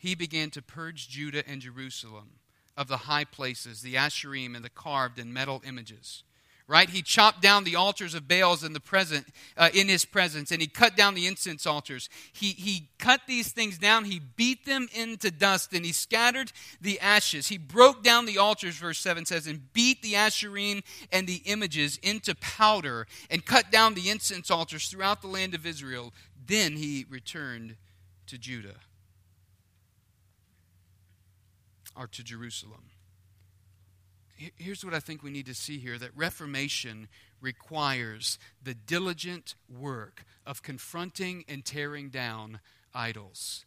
he 0.00 0.14
began 0.14 0.50
to 0.50 0.62
purge 0.62 1.08
Judah 1.08 1.46
and 1.46 1.60
Jerusalem 1.60 2.30
of 2.76 2.88
the 2.88 2.96
high 2.96 3.24
places, 3.24 3.82
the 3.82 3.94
Asherim, 3.94 4.56
and 4.56 4.64
the 4.64 4.70
carved 4.70 5.18
and 5.18 5.32
metal 5.32 5.62
images 5.64 6.24
right? 6.70 6.88
He 6.88 7.02
chopped 7.02 7.42
down 7.42 7.64
the 7.64 7.74
altars 7.74 8.14
of 8.14 8.28
Baals 8.28 8.62
in 8.62 8.74
the 8.74 8.80
present, 8.80 9.26
uh, 9.56 9.70
in 9.74 9.88
his 9.88 10.04
presence, 10.04 10.52
and 10.52 10.62
he 10.62 10.68
cut 10.68 10.96
down 10.96 11.14
the 11.14 11.26
incense 11.26 11.66
altars. 11.66 12.08
He 12.32 12.50
he 12.50 12.90
cut 12.96 13.22
these 13.26 13.50
things 13.50 13.76
down. 13.76 14.04
He 14.04 14.20
beat 14.20 14.66
them 14.66 14.88
into 14.94 15.32
dust, 15.32 15.72
and 15.72 15.84
he 15.84 15.90
scattered 15.90 16.52
the 16.80 17.00
ashes. 17.00 17.48
He 17.48 17.58
broke 17.58 18.04
down 18.04 18.24
the 18.24 18.38
altars. 18.38 18.76
Verse 18.76 19.00
seven 19.00 19.26
says, 19.26 19.48
and 19.48 19.72
beat 19.72 20.00
the 20.00 20.12
asherim 20.12 20.84
and 21.10 21.26
the 21.26 21.42
images 21.44 21.98
into 22.04 22.36
powder, 22.36 23.08
and 23.30 23.44
cut 23.44 23.72
down 23.72 23.94
the 23.94 24.08
incense 24.08 24.48
altars 24.48 24.86
throughout 24.86 25.22
the 25.22 25.26
land 25.26 25.56
of 25.56 25.66
Israel. 25.66 26.14
Then 26.46 26.76
he 26.76 27.04
returned 27.10 27.74
to 28.28 28.38
Judah 28.38 28.76
or 32.00 32.08
to 32.08 32.24
Jerusalem 32.24 32.90
here's 34.56 34.84
what 34.84 34.94
I 34.94 35.00
think 35.00 35.22
we 35.22 35.30
need 35.30 35.46
to 35.46 35.54
see 35.54 35.78
here 35.78 35.98
that 35.98 36.16
Reformation 36.16 37.08
requires 37.40 38.38
the 38.62 38.74
diligent 38.74 39.54
work 39.68 40.24
of 40.46 40.62
confronting 40.62 41.44
and 41.48 41.64
tearing 41.64 42.08
down 42.08 42.60
idols. 42.94 43.64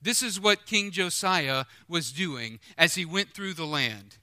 This 0.00 0.22
is 0.22 0.40
what 0.40 0.66
King 0.66 0.90
Josiah 0.90 1.64
was 1.88 2.12
doing 2.12 2.60
as 2.76 2.94
he 2.94 3.04
went 3.04 3.34
through 3.34 3.54
the 3.54 3.66
land. 3.66 4.18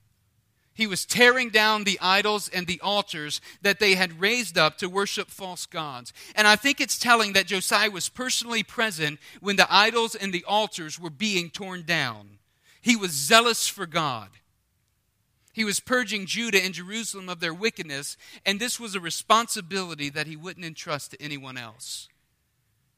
He 0.74 0.88
was 0.88 1.06
tearing 1.06 1.50
down 1.50 1.84
the 1.84 2.00
idols 2.02 2.50
and 2.50 2.68
the 2.68 2.82
altars 2.82 3.40
that 3.62 3.80
they 3.80 3.96
had 3.96 4.20
raised 4.20 4.58
up 4.58 4.78
to 4.80 4.90
worship 4.90 5.30
false 5.30 5.66
gods. 5.66 6.12
And 6.36 6.48
I 6.48 6.58
think 6.58 6.82
it's 6.82 7.00
telling 7.00 7.34
that 7.34 7.48
Josiah 7.48 7.92
was 7.92 8.10
personally 8.10 8.62
present 8.62 9.20
when 9.40 9.56
the 9.56 9.74
idols 9.74 10.16
and 10.16 10.34
the 10.34 10.44
altars 10.46 11.00
were 11.00 11.10
being 11.10 11.50
torn 11.50 11.84
down. 11.84 12.40
He 12.86 12.96
was 12.96 13.13
zealous 13.13 13.68
for 13.68 13.88
God. 13.88 14.30
He 15.51 15.65
was 15.65 15.80
purging 15.80 16.27
Judah 16.27 16.63
and 16.63 16.72
Jerusalem 16.72 17.30
of 17.30 17.39
their 17.39 17.51
wickedness, 17.51 18.15
and 18.46 18.60
this 18.60 18.80
was 18.80 18.94
a 18.94 19.00
responsibility 19.00 20.08
that 20.12 20.27
he 20.27 20.36
wouldn't 20.36 20.68
entrust 20.68 21.10
to 21.10 21.20
anyone 21.20 21.58
else. 21.58 22.10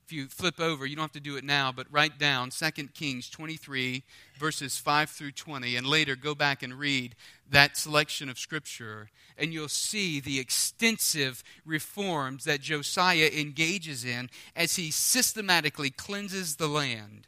if 0.03 0.11
you 0.11 0.27
flip 0.27 0.59
over, 0.59 0.85
you 0.85 0.97
don't 0.97 1.03
have 1.03 1.11
to 1.13 1.21
do 1.21 1.37
it 1.37 1.45
now, 1.45 1.71
but 1.71 1.87
write 1.89 2.19
down 2.19 2.49
2 2.49 2.69
Kings 2.93 3.29
23, 3.29 4.03
verses 4.37 4.77
5 4.77 5.09
through 5.09 5.31
20, 5.31 5.77
and 5.77 5.87
later 5.87 6.17
go 6.17 6.35
back 6.35 6.61
and 6.61 6.73
read 6.73 7.15
that 7.49 7.77
selection 7.77 8.27
of 8.27 8.37
Scripture, 8.37 9.09
and 9.37 9.53
you'll 9.53 9.69
see 9.69 10.19
the 10.19 10.37
extensive 10.37 11.45
reforms 11.65 12.43
that 12.43 12.59
Josiah 12.59 13.29
engages 13.33 14.03
in 14.03 14.29
as 14.53 14.75
he 14.75 14.91
systematically 14.91 15.91
cleanses 15.91 16.57
the 16.57 16.67
land. 16.67 17.25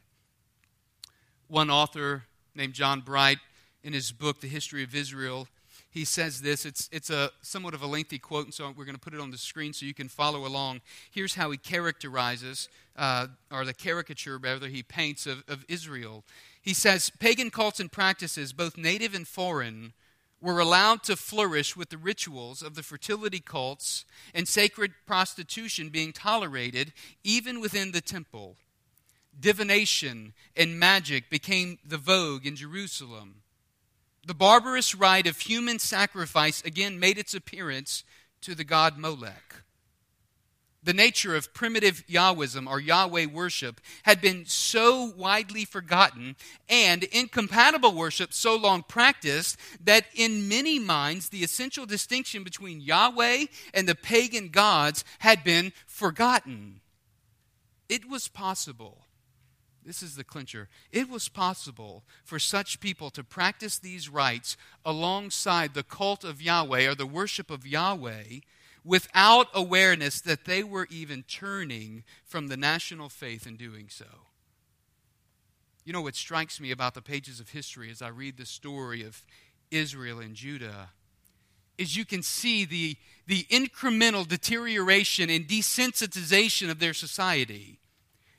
One 1.48 1.70
author 1.70 2.24
named 2.60 2.74
John 2.74 3.00
Bright, 3.00 3.38
in 3.82 3.94
his 3.94 4.12
book, 4.12 4.42
The 4.42 4.46
History 4.46 4.82
of 4.82 4.94
Israel, 4.94 5.48
he 5.90 6.04
says 6.04 6.42
this. 6.42 6.66
It's, 6.66 6.90
it's 6.92 7.08
a 7.08 7.30
somewhat 7.40 7.72
of 7.72 7.80
a 7.80 7.86
lengthy 7.86 8.18
quote, 8.18 8.44
and 8.44 8.52
so 8.52 8.66
we're 8.76 8.84
going 8.84 8.94
to 8.94 9.00
put 9.00 9.14
it 9.14 9.20
on 9.20 9.30
the 9.30 9.38
screen 9.38 9.72
so 9.72 9.86
you 9.86 9.94
can 9.94 10.08
follow 10.08 10.46
along. 10.46 10.82
Here's 11.10 11.36
how 11.36 11.50
he 11.50 11.56
characterizes, 11.56 12.68
uh, 12.96 13.28
or 13.50 13.64
the 13.64 13.72
caricature, 13.72 14.36
rather, 14.36 14.68
he 14.68 14.82
paints 14.82 15.26
of, 15.26 15.42
of 15.48 15.64
Israel. 15.70 16.22
He 16.60 16.74
says, 16.74 17.10
Pagan 17.18 17.48
cults 17.48 17.80
and 17.80 17.90
practices, 17.90 18.52
both 18.52 18.76
native 18.76 19.14
and 19.14 19.26
foreign, 19.26 19.94
were 20.42 20.60
allowed 20.60 21.02
to 21.04 21.16
flourish 21.16 21.74
with 21.78 21.88
the 21.88 21.96
rituals 21.96 22.60
of 22.60 22.74
the 22.74 22.82
fertility 22.82 23.40
cults 23.40 24.04
and 24.34 24.46
sacred 24.46 24.92
prostitution 25.06 25.88
being 25.88 26.12
tolerated 26.12 26.92
even 27.24 27.58
within 27.58 27.92
the 27.92 28.02
temple. 28.02 28.56
Divination 29.38 30.34
and 30.56 30.78
magic 30.78 31.30
became 31.30 31.78
the 31.84 31.98
vogue 31.98 32.46
in 32.46 32.56
Jerusalem. 32.56 33.42
The 34.26 34.34
barbarous 34.34 34.94
rite 34.94 35.26
of 35.26 35.38
human 35.38 35.78
sacrifice 35.78 36.62
again 36.62 36.98
made 36.98 37.18
its 37.18 37.34
appearance 37.34 38.04
to 38.42 38.54
the 38.54 38.64
god 38.64 38.98
Molech. 38.98 39.62
The 40.82 40.94
nature 40.94 41.36
of 41.36 41.52
primitive 41.52 42.04
Yahwism 42.06 42.66
or 42.66 42.80
Yahweh 42.80 43.26
worship 43.26 43.82
had 44.04 44.22
been 44.22 44.46
so 44.46 45.12
widely 45.14 45.66
forgotten 45.66 46.36
and 46.70 47.02
incompatible 47.04 47.94
worship 47.94 48.32
so 48.32 48.56
long 48.56 48.82
practiced 48.82 49.58
that 49.84 50.06
in 50.14 50.48
many 50.48 50.78
minds 50.78 51.28
the 51.28 51.44
essential 51.44 51.84
distinction 51.84 52.44
between 52.44 52.80
Yahweh 52.80 53.46
and 53.74 53.86
the 53.86 53.94
pagan 53.94 54.48
gods 54.48 55.04
had 55.18 55.44
been 55.44 55.72
forgotten. 55.86 56.80
It 57.90 58.08
was 58.08 58.28
possible 58.28 59.04
this 59.84 60.02
is 60.02 60.16
the 60.16 60.24
clincher. 60.24 60.68
It 60.92 61.08
was 61.08 61.28
possible 61.28 62.04
for 62.24 62.38
such 62.38 62.80
people 62.80 63.10
to 63.10 63.24
practice 63.24 63.78
these 63.78 64.08
rites 64.08 64.56
alongside 64.84 65.74
the 65.74 65.82
cult 65.82 66.22
of 66.22 66.42
Yahweh 66.42 66.86
or 66.86 66.94
the 66.94 67.06
worship 67.06 67.50
of 67.50 67.66
Yahweh 67.66 68.40
without 68.84 69.48
awareness 69.54 70.20
that 70.20 70.44
they 70.44 70.62
were 70.62 70.86
even 70.90 71.22
turning 71.22 72.04
from 72.24 72.48
the 72.48 72.56
national 72.56 73.08
faith 73.08 73.46
in 73.46 73.56
doing 73.56 73.86
so. 73.88 74.06
You 75.84 75.92
know 75.92 76.02
what 76.02 76.14
strikes 76.14 76.60
me 76.60 76.70
about 76.70 76.94
the 76.94 77.02
pages 77.02 77.40
of 77.40 77.50
history 77.50 77.90
as 77.90 78.02
I 78.02 78.08
read 78.08 78.36
the 78.36 78.46
story 78.46 79.02
of 79.02 79.24
Israel 79.70 80.20
and 80.20 80.34
Judah 80.34 80.90
is 81.78 81.96
you 81.96 82.04
can 82.04 82.22
see 82.22 82.66
the, 82.66 82.96
the 83.26 83.44
incremental 83.44 84.28
deterioration 84.28 85.30
and 85.30 85.48
desensitization 85.48 86.70
of 86.70 86.78
their 86.78 86.92
society 86.92 87.79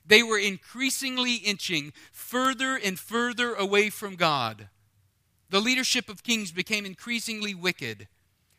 they 0.04 0.22
were 0.22 0.38
increasingly 0.38 1.36
inching 1.36 1.92
further 2.12 2.76
and 2.76 2.98
further 2.98 3.54
away 3.54 3.90
from 3.90 4.16
God. 4.16 4.68
The 5.50 5.60
leadership 5.60 6.08
of 6.08 6.22
kings 6.22 6.50
became 6.50 6.86
increasingly 6.86 7.54
wicked. 7.54 8.08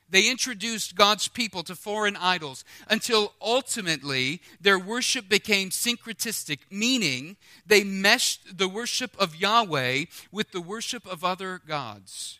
They 0.09 0.29
introduced 0.29 0.95
God's 0.95 1.27
people 1.27 1.63
to 1.63 1.75
foreign 1.75 2.15
idols 2.15 2.63
until 2.87 3.33
ultimately 3.41 4.41
their 4.61 4.77
worship 4.77 5.27
became 5.27 5.71
syncretistic, 5.71 6.59
meaning 6.69 7.35
they 7.65 7.83
meshed 7.83 8.57
the 8.57 8.67
worship 8.69 9.19
of 9.19 9.35
Yahweh 9.35 10.05
with 10.31 10.51
the 10.51 10.61
worship 10.61 11.07
of 11.07 11.23
other 11.23 11.59
gods. 11.67 12.39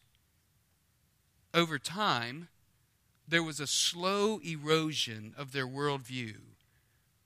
Over 1.51 1.79
time, 1.79 2.49
there 3.27 3.43
was 3.43 3.59
a 3.59 3.65
slow 3.65 4.39
erosion 4.43 5.33
of 5.35 5.51
their 5.51 5.67
worldview 5.67 6.52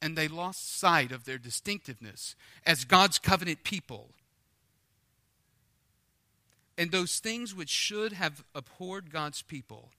and 0.01 0.17
they 0.17 0.27
lost 0.27 0.77
sight 0.79 1.11
of 1.11 1.25
their 1.25 1.37
distinctiveness 1.37 2.35
as 2.65 2.85
God's 2.85 3.19
covenant 3.19 3.63
people. 3.63 4.09
And 6.77 6.91
those 6.91 7.19
things 7.19 7.55
which 7.55 7.69
should 7.69 8.13
have 8.13 8.43
abhorred 8.53 9.11
God's 9.11 9.41
people 9.41 9.89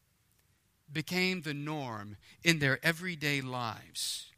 became 0.93 1.43
the 1.43 1.55
norm 1.55 2.17
in 2.45 2.61
their 2.61 2.79
everyday 2.83 3.41
lives. 3.41 4.31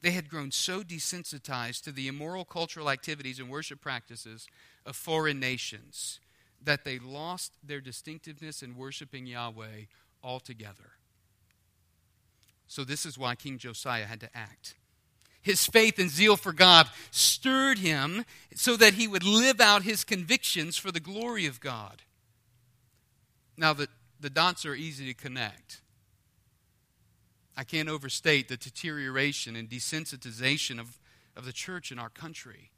They 0.00 0.10
had 0.12 0.28
grown 0.28 0.52
so 0.52 0.82
desensitized 0.82 1.82
to 1.84 1.92
the 1.92 2.06
immoral 2.06 2.44
cultural 2.44 2.90
activities 2.90 3.40
and 3.40 3.48
worship 3.48 3.80
practices 3.80 4.46
of 4.86 4.94
foreign 4.94 5.40
nations 5.40 6.20
that 6.62 6.84
they 6.84 6.98
lost 6.98 7.52
their 7.64 7.80
distinctiveness 7.80 8.62
in 8.62 8.76
worshiping 8.76 9.26
Yahweh 9.26 9.86
altogether. 10.22 10.92
So, 12.66 12.84
this 12.84 13.06
is 13.06 13.16
why 13.16 13.34
King 13.34 13.58
Josiah 13.58 14.04
had 14.04 14.20
to 14.20 14.36
act 14.36 14.74
his 15.42 15.66
faith 15.66 15.98
and 15.98 16.10
zeal 16.10 16.36
for 16.36 16.52
God 16.52 16.88
stirred 17.10 17.78
him 17.78 18.24
so 18.54 18.76
that 18.76 18.94
he 18.94 19.08
would 19.08 19.24
live 19.24 19.60
out 19.60 19.82
his 19.82 20.04
convictions 20.04 20.76
for 20.76 20.90
the 20.90 21.00
glory 21.00 21.46
of 21.46 21.60
God. 21.60 22.02
Now, 23.56 23.72
the, 23.72 23.88
the 24.20 24.30
dots 24.30 24.64
are 24.66 24.74
easy 24.74 25.06
to 25.06 25.14
connect. 25.14 25.80
I 27.56 27.64
can't 27.64 27.88
overstate 27.88 28.48
the 28.48 28.56
deterioration 28.56 29.56
and 29.56 29.68
desensitization 29.68 30.78
of, 30.78 30.98
of 31.36 31.44
the 31.44 31.52
church 31.52 31.90
in 31.90 31.98
our 31.98 32.08
country. 32.08 32.70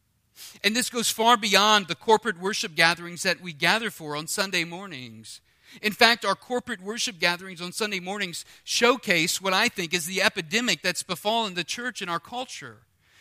And 0.65 0.75
this 0.75 0.89
goes 0.89 1.11
far 1.11 1.37
beyond 1.37 1.87
the 1.87 1.95
corporate 1.95 2.41
worship 2.41 2.75
gatherings 2.75 3.23
that 3.25 3.43
we 3.43 3.53
gather 3.53 3.91
for 3.91 4.17
on 4.17 4.27
Sunday 4.27 4.65
mornings. 4.65 5.41
In 5.83 5.93
fact, 5.93 6.25
our 6.25 6.35
corporate 6.35 6.83
worship 6.83 7.19
gatherings 7.19 7.61
on 7.61 7.73
Sunday 7.73 8.01
mornings 8.01 8.45
showcase 8.65 9.41
what 9.41 9.53
I 9.53 9.69
think 9.69 9.95
is 9.95 10.07
the 10.07 10.23
epidemic 10.23 10.83
that's 10.83 11.03
befallen 11.03 11.55
the 11.55 11.65
church 11.65 12.03
in 12.03 12.09
our 12.09 12.21
culture. 12.21 12.79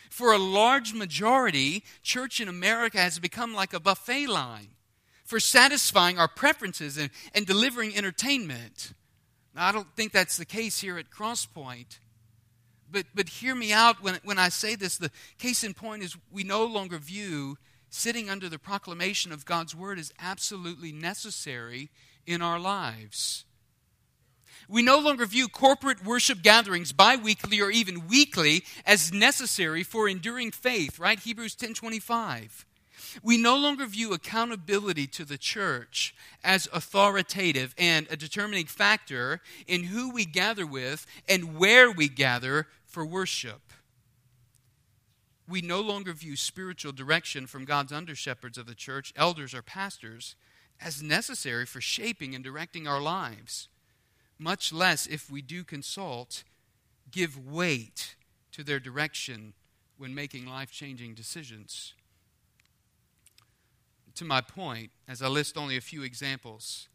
For 0.09 0.33
a 0.33 0.39
large 0.39 0.93
majority, 0.93 1.83
church 2.01 2.39
in 2.41 2.47
America 2.47 2.97
has 2.97 3.19
become 3.19 3.53
like 3.53 3.73
a 3.73 3.79
buffet 3.79 4.27
line 4.27 4.69
for 5.23 5.39
satisfying 5.39 6.17
our 6.17 6.27
preferences 6.27 6.97
and, 6.97 7.11
and 7.35 7.45
delivering 7.45 7.95
entertainment. 7.95 8.93
Now, 9.55 9.67
I 9.67 9.71
don't 9.71 9.95
think 9.95 10.11
that's 10.11 10.37
the 10.37 10.45
case 10.45 10.79
here 10.81 10.97
at 10.97 11.11
Crosspoint. 11.11 11.99
But, 12.91 13.05
but 13.13 13.29
hear 13.29 13.53
me 13.53 13.71
out 13.71 14.01
when, 14.01 14.19
when 14.23 14.39
I 14.39 14.49
say 14.49 14.73
this. 14.73 14.97
The 14.97 15.11
case 15.37 15.63
in 15.63 15.75
point 15.75 16.01
is 16.01 16.17
we 16.31 16.43
no 16.43 16.65
longer 16.65 16.97
view 16.97 17.57
sitting 17.91 18.29
under 18.29 18.49
the 18.49 18.57
proclamation 18.57 19.31
of 19.31 19.45
God's 19.45 19.75
word 19.75 19.99
as 19.99 20.11
absolutely 20.19 20.91
necessary 20.91 21.89
in 22.29 22.41
our 22.43 22.59
lives. 22.59 23.43
We 24.69 24.83
no 24.83 24.99
longer 24.99 25.25
view 25.25 25.47
corporate 25.47 26.05
worship 26.05 26.43
gatherings 26.43 26.91
bi-weekly 26.91 27.59
or 27.59 27.71
even 27.71 28.07
weekly 28.07 28.63
as 28.85 29.11
necessary 29.11 29.81
for 29.81 30.07
enduring 30.07 30.51
faith, 30.51 30.99
right? 30.99 31.19
Hebrews 31.19 31.55
10:25. 31.55 32.65
We 33.23 33.37
no 33.37 33.55
longer 33.55 33.87
view 33.87 34.13
accountability 34.13 35.07
to 35.07 35.25
the 35.25 35.39
church 35.39 36.13
as 36.43 36.67
authoritative 36.71 37.73
and 37.79 38.05
a 38.11 38.15
determining 38.15 38.67
factor 38.67 39.41
in 39.65 39.85
who 39.85 40.11
we 40.11 40.25
gather 40.25 40.67
with 40.67 41.07
and 41.27 41.57
where 41.57 41.89
we 41.89 42.07
gather 42.07 42.67
for 42.85 43.03
worship. 43.03 43.73
We 45.47 45.61
no 45.61 45.81
longer 45.81 46.13
view 46.13 46.35
spiritual 46.35 46.91
direction 46.91 47.47
from 47.47 47.65
God's 47.65 47.91
under 47.91 48.13
shepherds 48.13 48.59
of 48.59 48.67
the 48.67 48.75
church, 48.75 49.11
elders 49.15 49.55
or 49.55 49.63
pastors, 49.63 50.35
as 50.81 51.03
necessary 51.03 51.65
for 51.65 51.81
shaping 51.81 52.33
and 52.33 52.43
directing 52.43 52.87
our 52.87 53.01
lives, 53.01 53.67
much 54.37 54.71
less 54.71 55.05
if 55.05 55.29
we 55.29 55.41
do 55.41 55.63
consult, 55.63 56.43
give 57.11 57.47
weight 57.47 58.15
to 58.51 58.63
their 58.63 58.79
direction 58.79 59.53
when 59.97 60.15
making 60.15 60.45
life 60.45 60.71
changing 60.71 61.13
decisions. 61.13 61.93
To 64.15 64.25
my 64.25 64.41
point, 64.41 64.91
as 65.07 65.21
I 65.21 65.27
list 65.27 65.57
only 65.57 65.77
a 65.77 65.81
few 65.81 66.03
examples, 66.03 66.87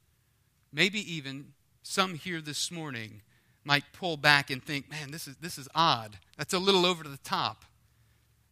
maybe 0.73 1.01
even 1.12 1.53
some 1.83 2.14
here 2.14 2.40
this 2.40 2.70
morning 2.70 3.23
might 3.64 3.85
pull 3.92 4.16
back 4.16 4.51
and 4.51 4.62
think, 4.62 4.90
man, 4.90 5.11
this 5.11 5.27
is, 5.27 5.37
this 5.37 5.59
is 5.59 5.68
odd. 5.75 6.18
That's 6.37 6.53
a 6.53 6.59
little 6.59 6.85
over 6.85 7.05
the 7.05 7.18
top. 7.18 7.64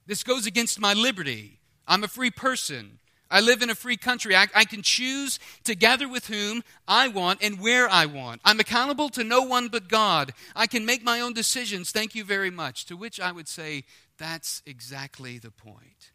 This 0.06 0.22
goes 0.22 0.46
against 0.46 0.80
my 0.80 0.94
liberty. 0.94 1.58
I'm 1.86 2.04
a 2.04 2.08
free 2.08 2.30
person. 2.30 2.98
I 3.32 3.40
live 3.40 3.62
in 3.62 3.70
a 3.70 3.74
free 3.74 3.96
country. 3.96 4.36
I, 4.36 4.46
I, 4.54 4.66
can 4.66 4.82
choose 4.82 5.40
to 5.64 5.74
gather 5.74 6.06
with 6.06 6.26
whom 6.26 6.62
I 6.86 7.08
want 7.08 7.42
and 7.42 7.58
where 7.58 7.88
I 7.88 8.04
want. 8.04 8.42
I'm 8.44 8.60
accountable 8.60 9.08
to 9.08 9.24
no 9.24 9.42
one 9.42 9.68
but 9.68 9.88
God. 9.88 10.34
I 10.54 10.66
can 10.66 10.84
make 10.84 11.02
my 11.02 11.20
own 11.20 11.32
decisions. 11.32 11.90
Thank 11.90 12.14
you 12.14 12.24
very 12.24 12.50
much. 12.50 12.84
To 12.86 12.96
which 12.96 13.18
I 13.18 13.32
would 13.32 13.48
say, 13.48 13.84
that's 14.18 14.62
exactly 14.66 15.38
the 15.38 15.50
point. 15.50 16.12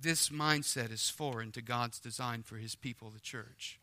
This 0.00 0.28
mindset 0.28 0.92
is 0.92 1.10
foreign 1.10 1.50
to 1.52 1.62
God's 1.62 1.98
design 1.98 2.44
for 2.44 2.56
his 2.56 2.76
people, 2.76 3.10
the 3.10 3.20
church. 3.20 3.80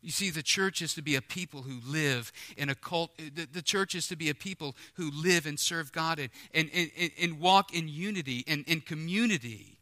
You 0.00 0.10
see, 0.10 0.30
the 0.30 0.42
church 0.42 0.82
is 0.82 0.94
to 0.94 1.02
be 1.02 1.16
a 1.16 1.22
people 1.22 1.62
who 1.62 1.80
live 1.84 2.32
in 2.56 2.68
a 2.68 2.74
cult. 2.76 3.10
The, 3.18 3.46
the 3.52 3.62
church 3.62 3.96
is 3.96 4.06
to 4.08 4.16
be 4.16 4.30
a 4.30 4.34
people 4.34 4.76
who 4.94 5.10
live 5.10 5.46
and 5.46 5.58
serve 5.58 5.92
God 5.92 6.18
and, 6.18 6.30
and, 6.52 6.90
and, 6.96 7.10
and 7.20 7.40
walk 7.40 7.74
in 7.74 7.88
unity 7.88 8.44
and 8.46 8.64
in 8.68 8.80
community. 8.80 9.78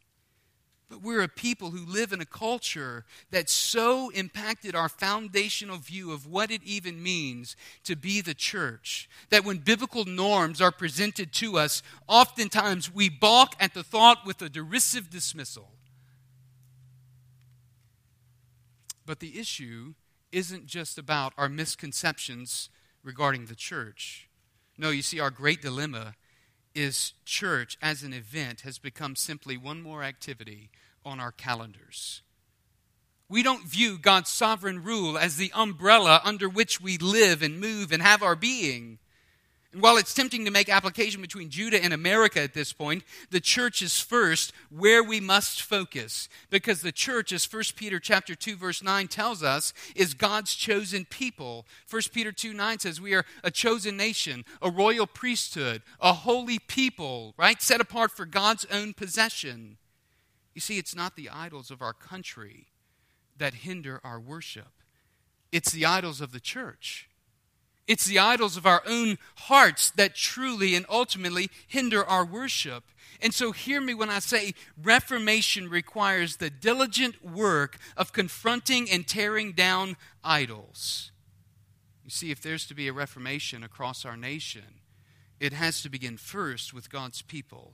But 0.90 1.02
we're 1.02 1.22
a 1.22 1.28
people 1.28 1.70
who 1.70 1.86
live 1.86 2.12
in 2.12 2.20
a 2.20 2.26
culture 2.26 3.04
that 3.30 3.48
so 3.48 4.10
impacted 4.10 4.74
our 4.74 4.88
foundational 4.88 5.76
view 5.76 6.10
of 6.10 6.26
what 6.26 6.50
it 6.50 6.62
even 6.64 7.00
means 7.00 7.54
to 7.84 7.94
be 7.94 8.20
the 8.20 8.34
church 8.34 9.08
that 9.30 9.44
when 9.44 9.58
biblical 9.58 10.04
norms 10.04 10.60
are 10.60 10.72
presented 10.72 11.32
to 11.34 11.58
us, 11.58 11.84
oftentimes 12.08 12.92
we 12.92 13.08
balk 13.08 13.54
at 13.60 13.72
the 13.72 13.84
thought 13.84 14.26
with 14.26 14.42
a 14.42 14.48
derisive 14.48 15.08
dismissal. 15.10 15.70
But 19.06 19.20
the 19.20 19.38
issue 19.38 19.94
isn't 20.32 20.66
just 20.66 20.98
about 20.98 21.32
our 21.38 21.48
misconceptions 21.48 22.68
regarding 23.04 23.46
the 23.46 23.54
church. 23.54 24.28
No, 24.76 24.90
you 24.90 25.02
see, 25.02 25.20
our 25.20 25.30
great 25.30 25.62
dilemma 25.62 26.14
is 26.74 27.14
church 27.24 27.76
as 27.82 28.02
an 28.02 28.12
event 28.12 28.62
has 28.62 28.78
become 28.78 29.16
simply 29.16 29.56
one 29.56 29.82
more 29.82 30.02
activity 30.02 30.70
on 31.04 31.20
our 31.20 31.32
calendars. 31.32 32.22
We 33.28 33.42
don't 33.42 33.66
view 33.66 33.96
God's 33.98 34.30
sovereign 34.30 34.82
rule 34.82 35.16
as 35.16 35.36
the 35.36 35.52
umbrella 35.54 36.20
under 36.24 36.48
which 36.48 36.80
we 36.80 36.98
live 36.98 37.42
and 37.42 37.60
move 37.60 37.92
and 37.92 38.02
have 38.02 38.22
our 38.22 38.34
being. 38.34 38.98
And 39.72 39.82
while 39.82 39.96
it's 39.96 40.14
tempting 40.14 40.44
to 40.44 40.50
make 40.50 40.68
application 40.68 41.20
between 41.20 41.48
Judah 41.48 41.82
and 41.82 41.92
America 41.92 42.40
at 42.40 42.54
this 42.54 42.72
point, 42.72 43.04
the 43.30 43.40
church 43.40 43.82
is 43.82 44.00
first 44.00 44.52
where 44.68 45.02
we 45.02 45.20
must 45.20 45.62
focus 45.62 46.28
because 46.50 46.80
the 46.80 46.90
church 46.90 47.30
as 47.30 47.50
1 47.50 47.62
Peter 47.76 48.00
chapter 48.00 48.34
2 48.34 48.56
verse 48.56 48.82
9 48.82 49.06
tells 49.06 49.44
us 49.44 49.72
is 49.94 50.14
God's 50.14 50.56
chosen 50.56 51.04
people. 51.04 51.66
1 51.88 52.02
Peter 52.12 52.32
2 52.32 52.52
9 52.52 52.80
says 52.80 53.00
we 53.00 53.14
are 53.14 53.24
a 53.44 53.50
chosen 53.52 53.96
nation, 53.96 54.44
a 54.60 54.70
royal 54.70 55.06
priesthood, 55.06 55.82
a 56.00 56.14
holy 56.14 56.58
people, 56.58 57.34
right? 57.36 57.62
Set 57.62 57.80
apart 57.80 58.10
for 58.10 58.26
God's 58.26 58.66
own 58.72 58.92
possession. 58.92 59.76
You 60.52 60.60
see, 60.60 60.78
it's 60.78 60.96
not 60.96 61.14
the 61.14 61.30
idols 61.30 61.70
of 61.70 61.80
our 61.80 61.92
country 61.92 62.66
that 63.38 63.54
hinder 63.54 64.00
our 64.02 64.18
worship. 64.18 64.72
It's 65.52 65.70
the 65.70 65.86
idols 65.86 66.20
of 66.20 66.32
the 66.32 66.40
church. 66.40 67.09
It's 67.90 68.04
the 68.04 68.20
idols 68.20 68.56
of 68.56 68.66
our 68.66 68.84
own 68.86 69.18
hearts 69.34 69.90
that 69.90 70.14
truly 70.14 70.76
and 70.76 70.86
ultimately 70.88 71.50
hinder 71.66 72.04
our 72.04 72.24
worship. 72.24 72.84
And 73.20 73.34
so, 73.34 73.50
hear 73.50 73.80
me 73.80 73.94
when 73.94 74.08
I 74.08 74.20
say 74.20 74.54
reformation 74.80 75.68
requires 75.68 76.36
the 76.36 76.50
diligent 76.50 77.24
work 77.24 77.78
of 77.96 78.12
confronting 78.12 78.88
and 78.88 79.08
tearing 79.08 79.50
down 79.50 79.96
idols. 80.22 81.10
You 82.04 82.10
see, 82.10 82.30
if 82.30 82.40
there's 82.40 82.64
to 82.66 82.74
be 82.74 82.86
a 82.86 82.92
reformation 82.92 83.64
across 83.64 84.04
our 84.04 84.16
nation, 84.16 84.82
it 85.40 85.52
has 85.52 85.82
to 85.82 85.88
begin 85.90 86.16
first 86.16 86.72
with 86.72 86.90
God's 86.90 87.22
people. 87.22 87.72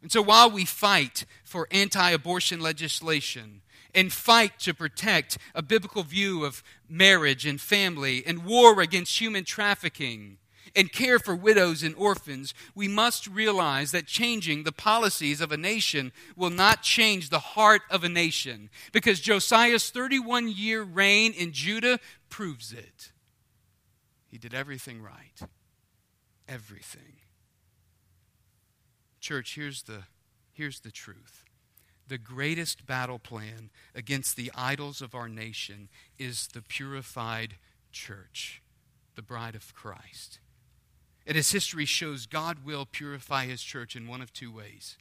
And 0.00 0.10
so, 0.10 0.22
while 0.22 0.50
we 0.50 0.64
fight 0.64 1.26
for 1.44 1.68
anti 1.70 2.10
abortion 2.10 2.60
legislation, 2.60 3.60
and 3.94 4.12
fight 4.12 4.58
to 4.60 4.74
protect 4.74 5.38
a 5.54 5.62
biblical 5.62 6.02
view 6.02 6.44
of 6.44 6.62
marriage 6.88 7.46
and 7.46 7.60
family 7.60 8.22
and 8.26 8.44
war 8.44 8.80
against 8.80 9.20
human 9.20 9.44
trafficking 9.44 10.38
and 10.76 10.92
care 10.92 11.18
for 11.18 11.34
widows 11.34 11.82
and 11.82 11.94
orphans, 11.96 12.54
we 12.74 12.88
must 12.88 13.26
realize 13.26 13.90
that 13.92 14.06
changing 14.06 14.64
the 14.64 14.72
policies 14.72 15.40
of 15.40 15.50
a 15.50 15.56
nation 15.56 16.12
will 16.36 16.50
not 16.50 16.82
change 16.82 17.30
the 17.30 17.38
heart 17.38 17.82
of 17.90 18.04
a 18.04 18.08
nation 18.08 18.70
because 18.92 19.20
Josiah's 19.20 19.90
31 19.90 20.48
year 20.48 20.82
reign 20.82 21.32
in 21.32 21.52
Judah 21.52 21.98
proves 22.28 22.72
it. 22.72 23.12
He 24.30 24.38
did 24.38 24.54
everything 24.54 25.02
right. 25.02 25.48
Everything. 26.48 27.16
Church, 29.20 29.54
here's 29.54 29.82
the, 29.82 30.04
here's 30.52 30.80
the 30.80 30.90
truth 30.90 31.47
the 32.08 32.18
greatest 32.18 32.86
battle 32.86 33.18
plan 33.18 33.70
against 33.94 34.36
the 34.36 34.50
idols 34.54 35.00
of 35.00 35.14
our 35.14 35.28
nation 35.28 35.88
is 36.18 36.48
the 36.48 36.62
purified 36.62 37.54
church, 37.92 38.62
the 39.14 39.22
bride 39.22 39.54
of 39.54 39.74
Christ. 39.74 40.40
And 41.26 41.36
as 41.36 41.52
history 41.52 41.84
shows, 41.84 42.26
God 42.26 42.64
will 42.64 42.86
purify 42.86 43.46
his 43.46 43.62
church 43.62 43.94
in 43.94 44.08
one 44.08 44.22
of 44.22 44.32
two 44.32 44.50
ways. 44.50 44.96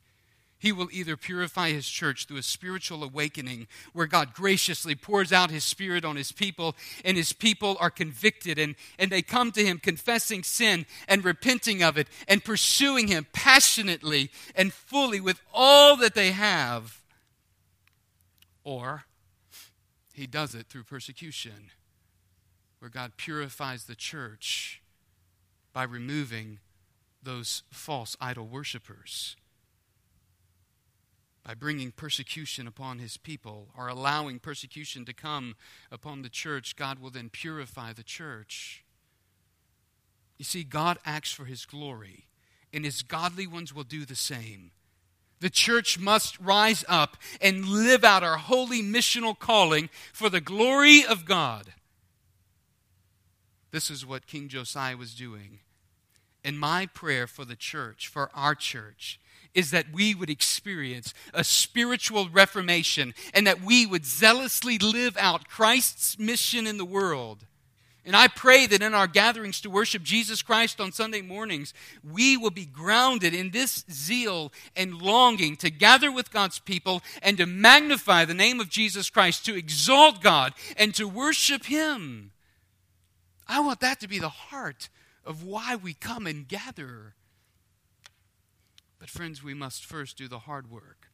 He 0.60 0.72
will 0.72 0.90
either 0.92 1.16
purify 1.16 1.70
his 1.70 1.88
church 1.88 2.26
through 2.26 2.38
a 2.38 2.44
spiritual 2.44 3.04
awakening 3.04 3.68
where 3.94 4.08
God 4.08 4.34
graciously 4.34 4.96
pours 4.96 5.32
out 5.32 5.52
his 5.52 5.64
spirit 5.64 6.04
on 6.04 6.16
his 6.16 6.32
people, 6.32 6.76
and 7.06 7.16
his 7.16 7.32
people 7.32 7.78
are 7.80 7.92
convicted 7.92 8.58
and, 8.58 8.76
and 8.98 9.12
they 9.12 9.22
come 9.22 9.52
to 9.52 9.64
him 9.64 9.78
confessing 9.78 10.42
sin 10.42 10.88
and 11.08 11.24
repenting 11.24 11.84
of 11.84 11.98
it 11.98 12.08
and 12.28 12.44
pursuing 12.44 13.08
him 13.08 13.28
passionately 13.34 14.32
and 14.56 14.74
fully 14.74 15.20
with 15.20 15.42
all 15.54 15.96
that 15.98 16.16
they 16.16 16.32
have. 16.32 17.02
Or 18.64 19.04
he 20.14 20.26
does 20.26 20.56
it 20.56 20.68
through 20.68 20.86
persecution 20.86 21.70
where 22.80 22.90
God 22.90 23.14
purifies 23.16 23.84
the 23.84 23.96
church 23.96 24.82
by 25.72 25.84
removing 25.84 26.60
those 27.22 27.62
false 27.72 28.18
idol 28.20 28.48
worshippers 28.48 29.36
by 31.48 31.54
bringing 31.54 31.92
persecution 31.92 32.68
upon 32.68 33.00
his 33.00 33.16
people 33.16 33.70
or 33.78 33.88
allowing 33.88 34.38
persecution 34.38 35.06
to 35.06 35.14
come 35.14 35.56
upon 35.90 36.22
the 36.22 36.30
church, 36.30 36.76
God 36.76 37.00
will 37.00 37.10
then 37.10 37.30
purify 37.30 37.94
the 37.94 38.04
church. 38.04 38.84
You 40.38 40.44
see, 40.44 40.66
God 40.66 41.00
acts 41.06 41.32
for 41.32 41.46
his 41.46 41.66
glory, 41.66 42.26
and 42.74 42.84
his 42.84 43.02
godly 43.02 43.48
ones 43.48 43.74
will 43.74 43.86
do 43.86 44.04
the 44.04 44.14
same. 44.14 44.72
The 45.40 45.50
church 45.50 45.98
must 45.98 46.38
rise 46.38 46.84
up 46.90 47.16
and 47.40 47.66
live 47.66 48.04
out 48.04 48.24
our 48.24 48.38
holy 48.38 48.82
missional 48.82 49.40
calling 49.40 49.90
for 50.12 50.30
the 50.30 50.42
glory 50.42 51.06
of 51.06 51.24
God. 51.24 51.76
This 53.72 53.90
is 53.90 54.06
what 54.06 54.28
King 54.28 54.50
Josiah 54.50 54.98
was 54.98 55.16
doing. 55.16 55.60
And 56.44 56.60
my 56.60 56.88
prayer 56.88 57.26
for 57.26 57.46
the 57.46 57.56
church, 57.56 58.10
for 58.10 58.30
our 58.34 58.54
church, 58.54 59.18
is 59.58 59.72
that 59.72 59.92
we 59.92 60.14
would 60.14 60.30
experience 60.30 61.16
a 61.34 61.44
spiritual 61.44 62.30
reformation 62.30 63.16
and 63.34 63.48
that 63.48 63.60
we 63.60 63.88
would 63.88 64.06
zealously 64.06 64.78
live 64.78 65.18
out 65.18 65.50
Christ's 65.50 66.20
mission 66.20 66.68
in 66.68 66.78
the 66.78 66.86
world. 66.86 67.44
And 68.06 68.16
I 68.16 68.28
pray 68.28 68.68
that 68.68 68.84
in 68.84 68.94
our 68.94 69.08
gatherings 69.08 69.60
to 69.62 69.72
worship 69.72 70.04
Jesus 70.04 70.44
Christ 70.44 70.80
on 70.80 70.92
Sunday 70.92 71.24
mornings, 71.24 71.74
we 72.04 72.38
will 72.38 72.52
be 72.52 72.66
grounded 72.66 73.34
in 73.34 73.50
this 73.50 73.84
zeal 73.92 74.54
and 74.76 75.02
longing 75.02 75.56
to 75.58 75.72
gather 75.72 76.12
with 76.12 76.32
God's 76.32 76.60
people 76.60 77.02
and 77.24 77.36
to 77.40 77.48
magnify 77.48 78.26
the 78.26 78.36
name 78.36 78.60
of 78.60 78.70
Jesus 78.70 79.10
Christ, 79.10 79.44
to 79.48 79.58
exalt 79.58 80.22
God 80.22 80.54
and 80.78 80.94
to 80.94 81.08
worship 81.08 81.66
Him. 81.66 82.32
I 83.48 83.60
want 83.62 83.80
that 83.80 84.00
to 84.02 84.08
be 84.08 84.20
the 84.20 84.30
heart 84.30 84.90
of 85.26 85.44
why 85.44 85.76
we 85.76 85.96
come 85.96 86.28
and 86.28 86.48
gather. 86.48 87.16
But, 89.00 89.10
friends, 89.10 89.44
we 89.44 89.54
must 89.54 89.86
first 89.86 90.18
do 90.18 90.28
the 90.28 90.40
hard 90.40 90.72
work 90.72 91.10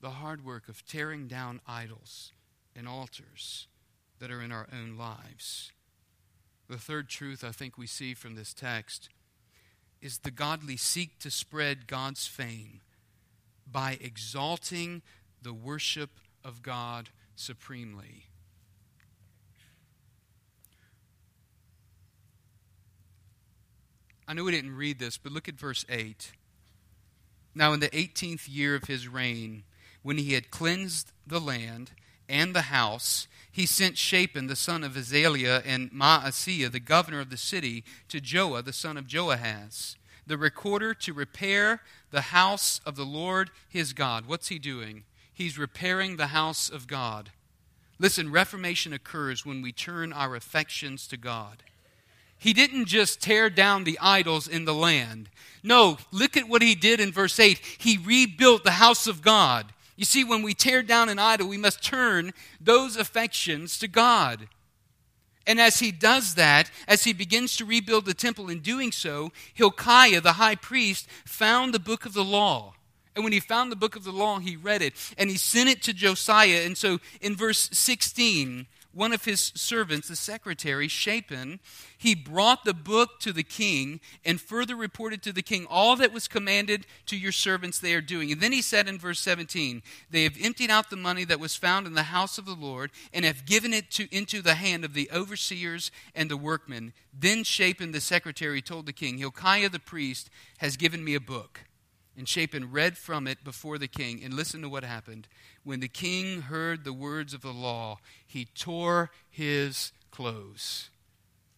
the 0.00 0.10
hard 0.10 0.44
work 0.44 0.68
of 0.68 0.86
tearing 0.86 1.26
down 1.26 1.60
idols 1.66 2.32
and 2.74 2.86
altars 2.86 3.66
that 4.18 4.30
are 4.30 4.42
in 4.42 4.52
our 4.52 4.68
own 4.72 4.96
lives. 4.96 5.72
The 6.68 6.78
third 6.78 7.08
truth 7.08 7.44
I 7.44 7.52
think 7.52 7.78
we 7.78 7.86
see 7.86 8.14
from 8.14 8.34
this 8.34 8.52
text 8.52 9.08
is 10.00 10.18
the 10.18 10.30
godly 10.30 10.76
seek 10.76 11.18
to 11.20 11.30
spread 11.30 11.86
God's 11.86 12.26
fame 12.26 12.80
by 13.66 13.98
exalting 14.00 15.02
the 15.40 15.54
worship 15.54 16.10
of 16.44 16.62
God 16.62 17.08
supremely. 17.34 18.26
I 24.28 24.34
know 24.34 24.44
we 24.44 24.52
didn't 24.52 24.76
read 24.76 24.98
this, 24.98 25.18
but 25.18 25.32
look 25.32 25.48
at 25.48 25.54
verse 25.54 25.84
8. 25.88 26.32
Now, 27.56 27.72
in 27.72 27.80
the 27.80 27.88
18th 27.88 28.48
year 28.50 28.74
of 28.74 28.84
his 28.84 29.08
reign, 29.08 29.62
when 30.02 30.18
he 30.18 30.34
had 30.34 30.50
cleansed 30.50 31.10
the 31.26 31.40
land 31.40 31.92
and 32.28 32.54
the 32.54 32.62
house, 32.62 33.28
he 33.50 33.64
sent 33.64 33.96
Shaphan, 33.96 34.46
the 34.46 34.54
son 34.54 34.84
of 34.84 34.92
Azaliah, 34.92 35.62
and 35.64 35.90
Maaseiah, 35.90 36.70
the 36.70 36.80
governor 36.80 37.18
of 37.18 37.30
the 37.30 37.38
city, 37.38 37.82
to 38.10 38.20
Joah, 38.20 38.62
the 38.62 38.74
son 38.74 38.98
of 38.98 39.06
Joahaz, 39.06 39.96
the 40.26 40.36
recorder, 40.36 40.92
to 40.92 41.14
repair 41.14 41.80
the 42.10 42.20
house 42.20 42.82
of 42.84 42.94
the 42.94 43.06
Lord 43.06 43.50
his 43.66 43.94
God. 43.94 44.26
What's 44.26 44.48
he 44.48 44.58
doing? 44.58 45.04
He's 45.32 45.58
repairing 45.58 46.16
the 46.16 46.28
house 46.28 46.68
of 46.68 46.86
God. 46.86 47.30
Listen, 47.98 48.30
reformation 48.30 48.92
occurs 48.92 49.46
when 49.46 49.62
we 49.62 49.72
turn 49.72 50.12
our 50.12 50.36
affections 50.36 51.06
to 51.06 51.16
God. 51.16 51.62
He 52.38 52.52
didn't 52.52 52.86
just 52.86 53.20
tear 53.20 53.50
down 53.50 53.84
the 53.84 53.98
idols 54.00 54.46
in 54.46 54.64
the 54.64 54.74
land. 54.74 55.28
No, 55.62 55.98
look 56.12 56.36
at 56.36 56.48
what 56.48 56.62
he 56.62 56.74
did 56.74 57.00
in 57.00 57.12
verse 57.12 57.40
8. 57.40 57.60
He 57.78 57.98
rebuilt 57.98 58.62
the 58.62 58.72
house 58.72 59.06
of 59.06 59.22
God. 59.22 59.72
You 59.96 60.04
see, 60.04 60.22
when 60.22 60.42
we 60.42 60.54
tear 60.54 60.82
down 60.82 61.08
an 61.08 61.18
idol, 61.18 61.48
we 61.48 61.56
must 61.56 61.82
turn 61.82 62.32
those 62.60 62.96
affections 62.96 63.78
to 63.78 63.88
God. 63.88 64.48
And 65.46 65.60
as 65.60 65.78
he 65.78 65.92
does 65.92 66.34
that, 66.34 66.70
as 66.86 67.04
he 67.04 67.12
begins 67.12 67.56
to 67.56 67.64
rebuild 67.64 68.04
the 68.04 68.14
temple 68.14 68.50
in 68.50 68.60
doing 68.60 68.92
so, 68.92 69.30
Hilkiah, 69.54 70.20
the 70.20 70.34
high 70.34 70.56
priest, 70.56 71.08
found 71.24 71.72
the 71.72 71.78
book 71.78 72.04
of 72.04 72.12
the 72.12 72.24
law. 72.24 72.74
And 73.14 73.24
when 73.24 73.32
he 73.32 73.40
found 73.40 73.72
the 73.72 73.76
book 73.76 73.96
of 73.96 74.04
the 74.04 74.12
law, 74.12 74.38
he 74.38 74.56
read 74.56 74.82
it 74.82 74.92
and 75.16 75.30
he 75.30 75.36
sent 75.36 75.70
it 75.70 75.82
to 75.84 75.94
Josiah. 75.94 76.62
And 76.66 76.76
so 76.76 76.98
in 77.22 77.34
verse 77.34 77.70
16, 77.72 78.66
one 78.96 79.12
of 79.12 79.26
his 79.26 79.52
servants, 79.54 80.08
the 80.08 80.16
secretary, 80.16 80.88
Shaphan, 80.88 81.60
he 81.98 82.14
brought 82.14 82.64
the 82.64 82.72
book 82.72 83.20
to 83.20 83.32
the 83.32 83.42
king 83.42 84.00
and 84.24 84.40
further 84.40 84.74
reported 84.74 85.22
to 85.22 85.32
the 85.32 85.42
king 85.42 85.66
all 85.68 85.96
that 85.96 86.14
was 86.14 86.26
commanded 86.26 86.86
to 87.04 87.16
your 87.16 87.30
servants 87.30 87.78
they 87.78 87.92
are 87.92 88.00
doing. 88.00 88.32
And 88.32 88.40
then 88.40 88.52
he 88.52 88.62
said 88.62 88.88
in 88.88 88.98
verse 88.98 89.20
17, 89.20 89.82
They 90.10 90.22
have 90.22 90.38
emptied 90.40 90.70
out 90.70 90.88
the 90.88 90.96
money 90.96 91.24
that 91.24 91.38
was 91.38 91.54
found 91.54 91.86
in 91.86 91.92
the 91.92 92.04
house 92.04 92.38
of 92.38 92.46
the 92.46 92.54
Lord 92.54 92.90
and 93.12 93.26
have 93.26 93.44
given 93.44 93.74
it 93.74 93.90
to, 93.92 94.08
into 94.10 94.40
the 94.40 94.54
hand 94.54 94.82
of 94.82 94.94
the 94.94 95.10
overseers 95.12 95.90
and 96.14 96.30
the 96.30 96.38
workmen. 96.38 96.94
Then 97.12 97.44
Shaphan, 97.44 97.92
the 97.92 98.00
secretary, 98.00 98.62
told 98.62 98.86
the 98.86 98.94
king, 98.94 99.18
Hilkiah 99.18 99.68
the 99.68 99.78
priest 99.78 100.30
has 100.58 100.78
given 100.78 101.04
me 101.04 101.14
a 101.14 101.20
book. 101.20 101.60
And 102.16 102.26
Shaphan 102.26 102.72
read 102.72 102.96
from 102.96 103.26
it 103.26 103.44
before 103.44 103.76
the 103.76 103.88
king. 103.88 104.22
And 104.24 104.32
listen 104.32 104.62
to 104.62 104.68
what 104.68 104.84
happened. 104.84 105.28
When 105.64 105.80
the 105.80 105.88
king 105.88 106.42
heard 106.42 106.84
the 106.84 106.92
words 106.92 107.34
of 107.34 107.42
the 107.42 107.52
law, 107.52 107.98
he 108.36 108.44
tore 108.54 109.10
his 109.30 109.92
clothes. 110.10 110.90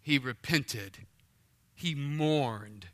He 0.01 0.17
repented. 0.17 0.99
He 1.75 1.93
mourned 1.93 2.87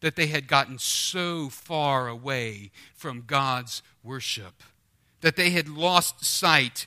that 0.00 0.14
they 0.14 0.28
had 0.28 0.46
gotten 0.46 0.78
so 0.78 1.48
far 1.48 2.06
away 2.06 2.70
from 2.94 3.24
God's 3.26 3.82
worship, 4.04 4.62
that 5.22 5.34
they 5.34 5.50
had 5.50 5.68
lost 5.68 6.24
sight 6.24 6.86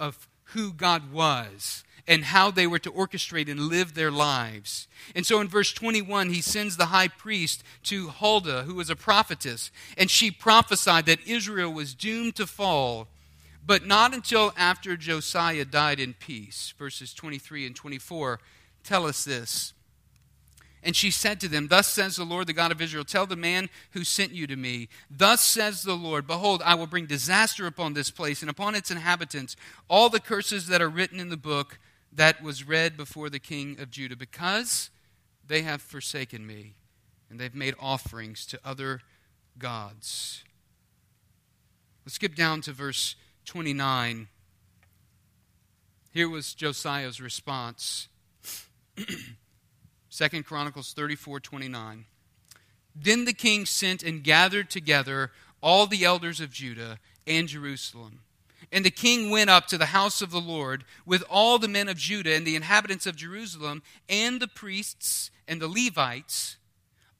of 0.00 0.28
who 0.46 0.72
God 0.72 1.12
was 1.12 1.84
and 2.08 2.24
how 2.24 2.50
they 2.50 2.66
were 2.66 2.80
to 2.80 2.90
orchestrate 2.90 3.48
and 3.48 3.60
live 3.60 3.94
their 3.94 4.10
lives. 4.10 4.88
And 5.14 5.24
so 5.24 5.40
in 5.40 5.46
verse 5.46 5.72
21, 5.72 6.30
he 6.30 6.40
sends 6.40 6.76
the 6.76 6.86
high 6.86 7.08
priest 7.08 7.62
to 7.84 8.08
Huldah, 8.08 8.64
who 8.64 8.74
was 8.74 8.90
a 8.90 8.96
prophetess, 8.96 9.70
and 9.96 10.10
she 10.10 10.32
prophesied 10.32 11.06
that 11.06 11.24
Israel 11.24 11.72
was 11.72 11.94
doomed 11.94 12.34
to 12.34 12.48
fall, 12.48 13.06
but 13.66 13.86
not 13.86 14.14
until 14.14 14.52
after 14.56 14.96
Josiah 14.96 15.64
died 15.64 16.00
in 16.00 16.14
peace. 16.14 16.74
Verses 16.78 17.14
23 17.14 17.66
and 17.66 17.76
24 17.76 18.40
tell 18.82 19.06
us 19.06 19.24
this. 19.24 19.72
And 20.82 20.94
she 20.94 21.10
said 21.10 21.40
to 21.40 21.48
them, 21.48 21.68
Thus 21.68 21.86
says 21.86 22.16
the 22.16 22.24
Lord, 22.24 22.46
the 22.46 22.52
God 22.52 22.70
of 22.70 22.82
Israel, 22.82 23.04
tell 23.04 23.24
the 23.24 23.36
man 23.36 23.70
who 23.92 24.04
sent 24.04 24.32
you 24.32 24.46
to 24.46 24.56
me, 24.56 24.88
Thus 25.10 25.40
says 25.42 25.82
the 25.82 25.96
Lord, 25.96 26.26
Behold, 26.26 26.60
I 26.62 26.74
will 26.74 26.86
bring 26.86 27.06
disaster 27.06 27.66
upon 27.66 27.94
this 27.94 28.10
place 28.10 28.42
and 28.42 28.50
upon 28.50 28.74
its 28.74 28.90
inhabitants, 28.90 29.56
all 29.88 30.10
the 30.10 30.20
curses 30.20 30.66
that 30.66 30.82
are 30.82 30.90
written 30.90 31.18
in 31.18 31.30
the 31.30 31.38
book 31.38 31.78
that 32.12 32.42
was 32.42 32.68
read 32.68 32.98
before 32.98 33.30
the 33.30 33.38
king 33.38 33.80
of 33.80 33.90
Judah, 33.90 34.14
because 34.14 34.90
they 35.46 35.62
have 35.62 35.80
forsaken 35.80 36.46
me 36.46 36.74
and 37.30 37.40
they've 37.40 37.54
made 37.54 37.74
offerings 37.80 38.44
to 38.46 38.60
other 38.62 39.00
gods. 39.58 40.44
Let's 42.04 42.16
skip 42.16 42.34
down 42.34 42.60
to 42.62 42.72
verse 42.72 43.16
29. 43.44 44.28
Here 46.12 46.28
was 46.28 46.54
Josiah's 46.54 47.20
response. 47.20 48.08
Second 50.08 50.44
Chronicles 50.44 50.92
34 50.92 51.40
29. 51.40 52.04
Then 52.96 53.24
the 53.24 53.32
king 53.32 53.66
sent 53.66 54.02
and 54.02 54.22
gathered 54.22 54.70
together 54.70 55.32
all 55.60 55.86
the 55.86 56.04
elders 56.04 56.40
of 56.40 56.50
Judah 56.50 56.98
and 57.26 57.48
Jerusalem 57.48 58.20
and 58.74 58.84
the 58.84 58.90
king 58.90 59.30
went 59.30 59.50
up 59.50 59.66
to 59.68 59.78
the 59.78 59.86
house 59.86 60.20
of 60.20 60.30
the 60.30 60.40
Lord 60.40 60.84
with 61.06 61.22
all 61.30 61.58
the 61.58 61.68
men 61.68 61.88
of 61.88 61.96
Judah 61.96 62.34
and 62.34 62.46
the 62.46 62.56
inhabitants 62.56 63.06
of 63.06 63.16
Jerusalem 63.16 63.82
and 64.08 64.40
the 64.40 64.48
priests 64.48 65.30
and 65.46 65.60
the 65.60 65.68
Levites, 65.68 66.56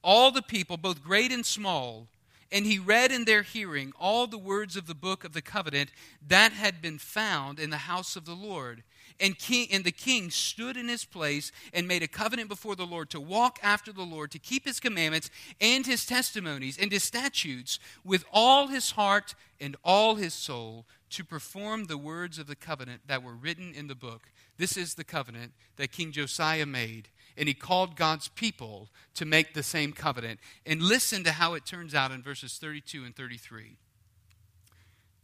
all 0.02 0.30
the 0.30 0.42
people, 0.42 0.76
both 0.76 1.02
great 1.02 1.30
and 1.30 1.46
small. 1.46 2.08
And 2.54 2.64
he 2.66 2.78
read 2.78 3.10
in 3.10 3.24
their 3.24 3.42
hearing 3.42 3.92
all 3.98 4.28
the 4.28 4.38
words 4.38 4.76
of 4.76 4.86
the 4.86 4.94
book 4.94 5.24
of 5.24 5.32
the 5.32 5.42
covenant 5.42 5.90
that 6.24 6.52
had 6.52 6.80
been 6.80 6.98
found 6.98 7.58
in 7.58 7.70
the 7.70 7.78
house 7.78 8.14
of 8.14 8.26
the 8.26 8.36
Lord. 8.36 8.84
And, 9.18 9.36
king, 9.36 9.66
and 9.72 9.82
the 9.82 9.90
king 9.90 10.30
stood 10.30 10.76
in 10.76 10.86
his 10.86 11.04
place 11.04 11.50
and 11.72 11.88
made 11.88 12.04
a 12.04 12.08
covenant 12.08 12.48
before 12.48 12.76
the 12.76 12.86
Lord 12.86 13.10
to 13.10 13.20
walk 13.20 13.58
after 13.60 13.92
the 13.92 14.04
Lord, 14.04 14.30
to 14.30 14.38
keep 14.38 14.66
his 14.66 14.78
commandments 14.78 15.30
and 15.60 15.84
his 15.84 16.06
testimonies 16.06 16.78
and 16.78 16.92
his 16.92 17.02
statutes 17.02 17.80
with 18.04 18.24
all 18.32 18.68
his 18.68 18.92
heart 18.92 19.34
and 19.60 19.76
all 19.84 20.14
his 20.14 20.32
soul, 20.32 20.86
to 21.10 21.24
perform 21.24 21.86
the 21.86 21.98
words 21.98 22.38
of 22.38 22.46
the 22.46 22.56
covenant 22.56 23.00
that 23.08 23.24
were 23.24 23.34
written 23.34 23.74
in 23.74 23.88
the 23.88 23.94
book. 23.96 24.30
This 24.58 24.76
is 24.76 24.94
the 24.94 25.02
covenant 25.02 25.54
that 25.76 25.90
King 25.90 26.12
Josiah 26.12 26.66
made. 26.66 27.08
And 27.36 27.48
he 27.48 27.54
called 27.54 27.96
God's 27.96 28.28
people 28.28 28.88
to 29.14 29.24
make 29.24 29.54
the 29.54 29.62
same 29.62 29.92
covenant. 29.92 30.40
And 30.64 30.80
listen 30.80 31.24
to 31.24 31.32
how 31.32 31.54
it 31.54 31.66
turns 31.66 31.94
out 31.94 32.12
in 32.12 32.22
verses 32.22 32.58
32 32.58 33.04
and 33.04 33.16
33. 33.16 33.76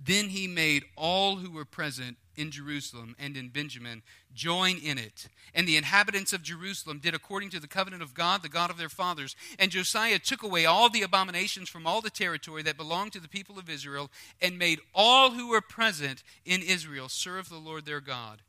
Then 0.02 0.30
he 0.30 0.46
made 0.46 0.84
all 0.96 1.36
who 1.36 1.50
were 1.50 1.66
present 1.66 2.16
in 2.36 2.50
Jerusalem 2.50 3.14
and 3.18 3.36
in 3.36 3.48
Benjamin 3.48 4.02
join 4.32 4.78
in 4.78 4.96
it. 4.96 5.28
And 5.54 5.68
the 5.68 5.76
inhabitants 5.76 6.32
of 6.32 6.42
Jerusalem 6.42 7.00
did 7.02 7.14
according 7.14 7.50
to 7.50 7.60
the 7.60 7.68
covenant 7.68 8.02
of 8.02 8.14
God, 8.14 8.42
the 8.42 8.48
God 8.48 8.70
of 8.70 8.78
their 8.78 8.88
fathers. 8.88 9.36
And 9.58 9.70
Josiah 9.70 10.18
took 10.18 10.42
away 10.42 10.64
all 10.64 10.88
the 10.88 11.02
abominations 11.02 11.68
from 11.68 11.86
all 11.86 12.00
the 12.00 12.08
territory 12.08 12.62
that 12.62 12.78
belonged 12.78 13.12
to 13.12 13.20
the 13.20 13.28
people 13.28 13.58
of 13.58 13.68
Israel 13.68 14.10
and 14.40 14.58
made 14.58 14.80
all 14.94 15.32
who 15.32 15.48
were 15.48 15.60
present 15.60 16.22
in 16.46 16.62
Israel 16.62 17.10
serve 17.10 17.50
the 17.50 17.58
Lord 17.58 17.84
their 17.84 18.00
God. 18.00 18.40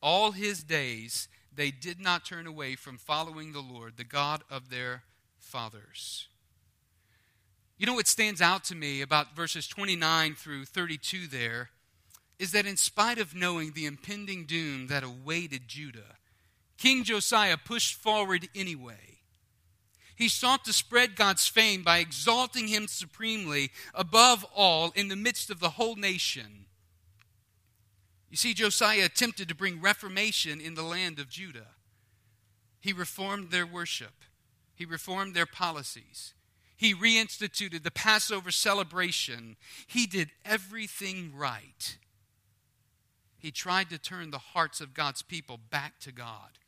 All 0.00 0.30
his 0.30 0.62
days 0.62 1.28
they 1.54 1.70
did 1.70 2.00
not 2.00 2.24
turn 2.24 2.46
away 2.46 2.76
from 2.76 2.98
following 2.98 3.52
the 3.52 3.60
Lord, 3.60 3.96
the 3.96 4.04
God 4.04 4.42
of 4.50 4.70
their 4.70 5.02
fathers. 5.38 6.28
You 7.78 7.86
know 7.86 7.94
what 7.94 8.06
stands 8.06 8.42
out 8.42 8.64
to 8.64 8.74
me 8.74 9.00
about 9.00 9.34
verses 9.34 9.66
29 9.66 10.34
through 10.34 10.66
32 10.66 11.26
there 11.26 11.70
is 12.38 12.52
that 12.52 12.66
in 12.66 12.76
spite 12.76 13.18
of 13.18 13.34
knowing 13.34 13.72
the 13.72 13.86
impending 13.86 14.44
doom 14.44 14.86
that 14.88 15.02
awaited 15.02 15.66
Judah, 15.66 16.16
King 16.78 17.04
Josiah 17.04 17.58
pushed 17.58 17.94
forward 17.94 18.48
anyway. 18.54 19.20
He 20.16 20.28
sought 20.28 20.64
to 20.66 20.72
spread 20.72 21.16
God's 21.16 21.46
fame 21.46 21.82
by 21.82 21.98
exalting 21.98 22.68
him 22.68 22.86
supremely 22.88 23.70
above 23.94 24.44
all 24.54 24.92
in 24.94 25.08
the 25.08 25.16
midst 25.16 25.50
of 25.50 25.60
the 25.60 25.70
whole 25.70 25.96
nation. 25.96 26.66
You 28.30 28.36
see, 28.36 28.54
Josiah 28.54 29.04
attempted 29.04 29.48
to 29.48 29.54
bring 29.54 29.80
reformation 29.80 30.60
in 30.60 30.74
the 30.74 30.82
land 30.82 31.18
of 31.18 31.28
Judah. 31.28 31.74
He 32.80 32.92
reformed 32.92 33.50
their 33.50 33.66
worship, 33.66 34.24
he 34.74 34.84
reformed 34.84 35.34
their 35.34 35.46
policies, 35.46 36.34
he 36.76 36.94
reinstituted 36.94 37.82
the 37.82 37.90
Passover 37.90 38.50
celebration. 38.50 39.56
He 39.86 40.06
did 40.06 40.30
everything 40.44 41.32
right 41.36 41.98
he 43.40 43.50
tried 43.50 43.88
to 43.88 43.98
turn 43.98 44.30
the 44.30 44.38
hearts 44.38 44.82
of 44.82 44.92
God's 44.92 45.22
people 45.22 45.58
back 45.70 45.98
to 46.00 46.12
God. 46.12 46.58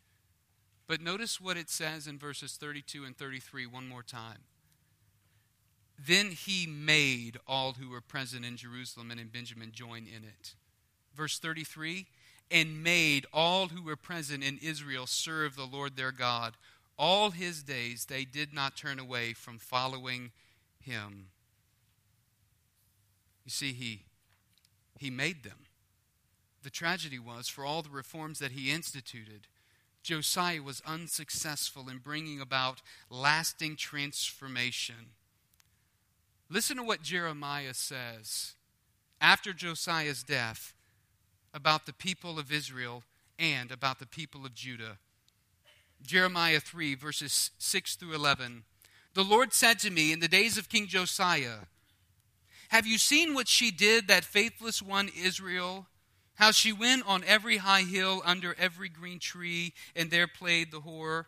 But 0.88 1.02
notice 1.02 1.40
what 1.40 1.58
it 1.58 1.68
says 1.68 2.06
in 2.06 2.18
verses 2.18 2.54
32 2.54 3.04
and 3.04 3.16
33 3.16 3.66
one 3.66 3.86
more 3.86 4.02
time. 4.02 4.38
Then 5.98 6.30
he 6.30 6.66
made 6.66 7.36
all 7.46 7.74
who 7.74 7.90
were 7.90 8.00
present 8.00 8.46
in 8.46 8.56
Jerusalem 8.56 9.10
and 9.10 9.20
in 9.20 9.28
Benjamin 9.28 9.70
join 9.70 10.06
in 10.06 10.24
it. 10.24 10.54
Verse 11.14 11.38
33 11.38 12.06
and 12.52 12.82
made 12.82 13.24
all 13.32 13.68
who 13.68 13.82
were 13.82 13.96
present 13.96 14.44
in 14.44 14.58
Israel 14.60 15.06
serve 15.06 15.56
the 15.56 15.64
Lord 15.64 15.96
their 15.96 16.12
God. 16.12 16.54
All 16.98 17.30
his 17.30 17.62
days 17.62 18.04
they 18.04 18.24
did 18.24 18.52
not 18.52 18.76
turn 18.76 18.98
away 18.98 19.32
from 19.32 19.58
following 19.58 20.30
him. 20.78 21.28
You 23.44 23.50
see, 23.50 23.72
he, 23.72 24.02
he 24.98 25.10
made 25.10 25.42
them. 25.42 25.66
The 26.62 26.70
tragedy 26.70 27.18
was, 27.18 27.48
for 27.48 27.64
all 27.64 27.82
the 27.82 27.90
reforms 27.90 28.38
that 28.38 28.52
he 28.52 28.70
instituted, 28.70 29.48
Josiah 30.02 30.62
was 30.62 30.82
unsuccessful 30.86 31.88
in 31.88 31.98
bringing 31.98 32.40
about 32.40 32.82
lasting 33.08 33.76
transformation. 33.76 35.14
Listen 36.50 36.76
to 36.76 36.82
what 36.82 37.02
Jeremiah 37.02 37.74
says 37.74 38.54
after 39.20 39.52
Josiah's 39.52 40.22
death 40.22 40.74
about 41.54 41.86
the 41.86 41.92
people 41.92 42.38
of 42.38 42.52
Israel 42.52 43.02
and 43.38 43.70
about 43.70 43.98
the 43.98 44.06
people 44.06 44.44
of 44.44 44.54
Judah. 44.54 44.98
Jeremiah 46.02 46.60
3, 46.60 46.94
verses 46.94 47.50
6 47.58 47.96
through 47.96 48.14
11. 48.14 48.64
The 49.14 49.24
Lord 49.24 49.52
said 49.52 49.78
to 49.80 49.90
me 49.90 50.12
in 50.12 50.20
the 50.20 50.28
days 50.28 50.56
of 50.56 50.68
King 50.68 50.86
Josiah, 50.86 51.66
Have 52.68 52.86
you 52.86 52.98
seen 52.98 53.34
what 53.34 53.48
she 53.48 53.70
did, 53.70 54.08
that 54.08 54.24
faithless 54.24 54.82
one 54.82 55.10
Israel? 55.16 55.86
How 56.36 56.50
she 56.50 56.72
went 56.72 57.06
on 57.06 57.22
every 57.24 57.58
high 57.58 57.82
hill 57.82 58.22
under 58.24 58.56
every 58.58 58.88
green 58.88 59.18
tree 59.18 59.74
and 59.94 60.10
there 60.10 60.26
played 60.26 60.70
the 60.72 60.80
whore. 60.80 61.26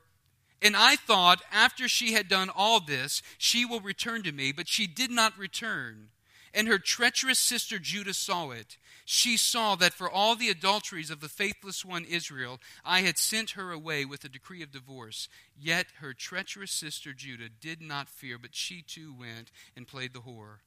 And 0.63 0.75
I 0.75 0.97
thought, 0.97 1.43
after 1.53 1.89
she 1.89 2.15
had 2.15 2.27
done 2.27 2.51
all 2.55 2.81
this, 2.81 3.21
she 3.37 3.67
will 3.67 3.81
return 3.81 4.23
to 4.23 4.33
me, 4.33 4.51
but 4.51 4.67
she 4.67 4.87
did 4.87 5.11
not 5.11 5.39
return. 5.39 6.09
And 6.55 6.69
her 6.69 6.79
treacherous 6.79 7.41
sister 7.41 7.81
Judah 7.81 8.15
saw 8.15 8.51
it. 8.51 8.79
She 9.05 9.37
saw 9.37 9.75
that 9.75 9.93
for 9.93 10.09
all 10.09 10.37
the 10.37 10.49
adulteries 10.49 11.11
of 11.11 11.21
the 11.21 11.29
faithless 11.29 11.85
one 11.85 12.05
Israel, 12.05 12.61
I 12.85 13.01
had 13.01 13.19
sent 13.19 13.51
her 13.51 13.73
away 13.73 14.05
with 14.05 14.25
a 14.25 14.29
decree 14.29 14.63
of 14.63 14.71
divorce. 14.71 15.29
Yet 15.61 15.87
her 15.99 16.15
treacherous 16.15 16.71
sister 16.71 17.13
Judah 17.13 17.49
did 17.49 17.83
not 17.83 18.09
fear, 18.09 18.39
but 18.39 18.55
she 18.55 18.83
too 18.83 19.13
went 19.13 19.51
and 19.77 19.89
played 19.89 20.15
the 20.15 20.21
whore. 20.21 20.59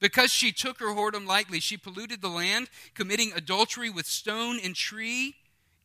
Because 0.00 0.32
she 0.32 0.52
took 0.52 0.80
her 0.80 0.94
whoredom 0.94 1.26
lightly, 1.26 1.60
she 1.60 1.76
polluted 1.76 2.22
the 2.22 2.28
land, 2.28 2.68
committing 2.94 3.32
adultery 3.34 3.90
with 3.90 4.06
stone 4.06 4.58
and 4.62 4.74
tree. 4.74 5.36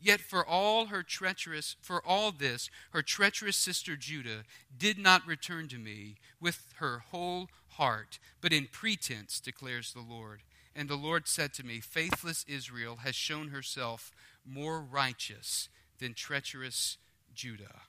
Yet 0.01 0.19
for 0.19 0.43
all 0.45 0.87
her 0.87 1.03
treacherous 1.03 1.75
for 1.79 2.05
all 2.05 2.31
this 2.31 2.71
her 2.89 3.03
treacherous 3.03 3.55
sister 3.55 3.95
Judah 3.95 4.43
did 4.75 4.97
not 4.97 5.27
return 5.27 5.67
to 5.69 5.77
me 5.77 6.15
with 6.39 6.73
her 6.77 7.03
whole 7.11 7.49
heart 7.69 8.17
but 8.41 8.51
in 8.51 8.67
pretense 8.71 9.39
declares 9.39 9.93
the 9.93 10.01
Lord. 10.01 10.41
And 10.75 10.89
the 10.89 10.95
Lord 10.95 11.27
said 11.27 11.53
to 11.53 11.65
me 11.65 11.79
faithless 11.79 12.43
Israel 12.47 12.97
has 13.03 13.13
shown 13.13 13.49
herself 13.49 14.11
more 14.43 14.81
righteous 14.81 15.69
than 15.99 16.15
treacherous 16.15 16.97
Judah. 17.35 17.81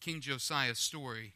King 0.00 0.20
Josiah's 0.20 0.78
story 0.78 1.34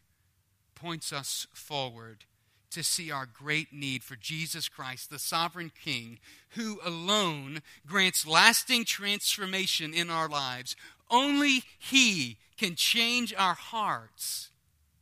points 0.75 1.13
us 1.13 1.47
forward 1.53 2.25
to 2.71 2.83
see 2.83 3.11
our 3.11 3.27
great 3.27 3.73
need 3.73 4.05
for 4.05 4.17
Jesus 4.17 4.69
Christ, 4.69 5.11
the 5.11 5.19
sovereign 5.19 5.73
King, 5.83 6.19
who 6.51 6.81
alone 6.85 7.61
grants 7.87 8.27
lasting 8.27 8.85
transformation 8.85 9.95
in 9.95 10.11
our 10.11 10.29
lives. 10.29 10.77
Only 11.11 11.63
He 11.79 12.39
can 12.57 12.75
change 12.75 13.35
our 13.37 13.55
hearts. 13.55 14.51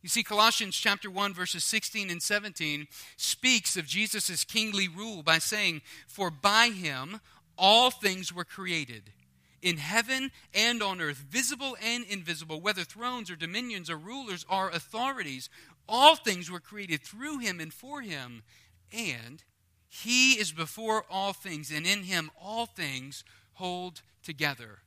You 0.01 0.09
see, 0.09 0.23
Colossians 0.23 0.77
chapter 0.77 1.09
1, 1.09 1.33
verses 1.33 1.63
16 1.65 2.09
and 2.09 2.21
17 2.21 2.87
speaks 3.17 3.75
of 3.75 3.87
Jesus' 3.87 4.45
kingly 4.45 4.87
rule 4.87 5.23
by 5.23 5.39
saying, 5.39 5.81
For 6.07 6.29
by 6.29 6.69
him 6.69 7.19
all 7.57 7.91
things 7.91 8.33
were 8.33 8.45
created 8.45 9.11
in 9.61 9.77
heaven 9.77 10.31
and 10.53 10.81
on 10.83 11.01
earth, 11.01 11.17
visible 11.17 11.75
and 11.83 12.05
invisible, 12.05 12.61
whether 12.61 12.83
thrones 12.83 13.31
or 13.31 13.35
dominions 13.35 13.89
or 13.89 13.97
rulers 13.97 14.45
or 14.49 14.69
authorities. 14.69 15.49
All 15.87 16.15
things 16.15 16.49
were 16.49 16.59
created 16.59 17.01
through 17.01 17.39
him 17.39 17.59
and 17.59 17.73
for 17.73 18.01
him. 18.01 18.43
And 18.91 19.43
he 19.87 20.33
is 20.33 20.51
before 20.51 21.05
all 21.09 21.33
things, 21.33 21.71
and 21.71 21.85
in 21.85 22.03
him 22.03 22.29
all 22.39 22.65
things 22.65 23.23
hold 23.53 24.01
together. 24.23 24.79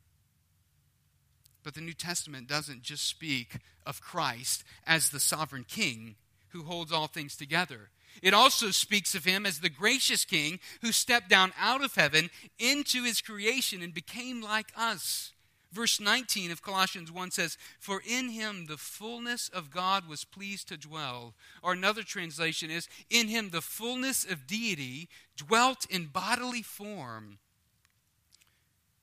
But 1.63 1.75
the 1.75 1.81
New 1.81 1.93
Testament 1.93 2.47
doesn't 2.47 2.83
just 2.83 3.07
speak 3.07 3.59
of 3.85 4.01
Christ 4.01 4.65
as 4.87 5.11
the 5.11 5.21
sovereign 5.21 5.65
king 5.65 6.17
who 6.49 6.65
holds 6.65 6.93
all 6.93 7.07
things 7.07 7.37
together. 7.37 7.91
It 8.23 8.35
also 8.35 8.71
speaks 8.71 9.15
of 9.15 9.25
him 9.25 9.47
as 9.47 9.61
the 9.61 9.71
gracious 9.71 10.25
king 10.25 10.59
who 10.83 10.93
stepped 10.93 11.29
down 11.29 11.53
out 11.59 11.83
of 11.83 11.95
heaven 11.95 12.31
into 12.59 13.05
his 13.05 13.21
creation 13.21 13.83
and 13.83 13.95
became 13.95 14.43
like 14.43 14.73
us. 14.77 15.33
Verse 15.73 16.01
19 16.01 16.51
of 16.51 16.63
Colossians 16.63 17.13
1 17.13 17.31
says, 17.31 17.57
For 17.79 18.03
in 18.05 18.31
him 18.31 18.67
the 18.67 18.77
fullness 18.77 19.49
of 19.49 19.71
God 19.71 20.09
was 20.09 20.25
pleased 20.25 20.69
to 20.69 20.77
dwell. 20.77 21.35
Or 21.63 21.73
another 21.73 22.03
translation 22.03 22.71
is, 22.71 22.89
In 23.09 23.29
him 23.29 23.51
the 23.51 23.61
fullness 23.61 24.25
of 24.25 24.47
deity 24.47 25.09
dwelt 25.37 25.87
in 25.89 26.07
bodily 26.07 26.63
form. 26.63 27.39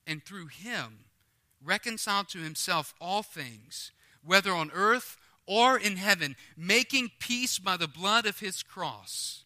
And 0.06 0.23
through 0.23 0.47
him 0.47 1.06
reconciled 1.63 2.30
to 2.30 2.39
himself 2.39 2.93
all 2.99 3.23
things, 3.23 3.91
whether 4.23 4.51
on 4.51 4.71
earth 4.73 5.17
or 5.45 5.77
in 5.77 5.95
heaven, 5.95 6.36
making 6.58 7.12
peace 7.19 7.60
by 7.60 7.77
the 7.77 7.88
blood 7.88 8.25
of 8.25 8.39
his 8.39 8.62
cross. 8.62 9.45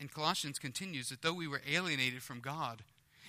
And 0.00 0.10
Colossians 0.10 0.58
continues 0.58 1.10
that 1.10 1.22
though 1.22 1.34
we 1.34 1.46
were 1.46 1.62
alienated 1.70 2.22
from 2.22 2.40
God, 2.40 2.82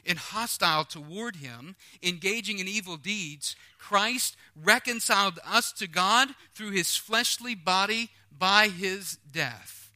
and 0.08 0.17
hostile 0.17 0.86
toward 0.86 1.38
him, 1.38 1.76
engaging 2.02 2.60
in 2.60 2.67
evil 2.67 2.98
deeds, 2.98 3.56
Christ 3.78 4.36
reconciled 4.56 5.39
us 5.46 5.72
to 5.74 5.88
God 5.88 6.30
through 6.56 6.72
his 6.72 6.96
fleshly 6.96 7.56
body 7.56 8.10
by 8.36 8.70
his 8.70 9.17
death 9.32 9.91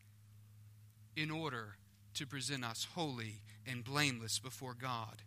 in 1.15 1.31
order 1.31 1.75
to 2.15 2.25
present 2.25 2.63
us 2.63 2.87
holy 2.95 3.41
and 3.65 3.83
blameless 3.83 4.39
before 4.39 4.73
God. 4.73 5.21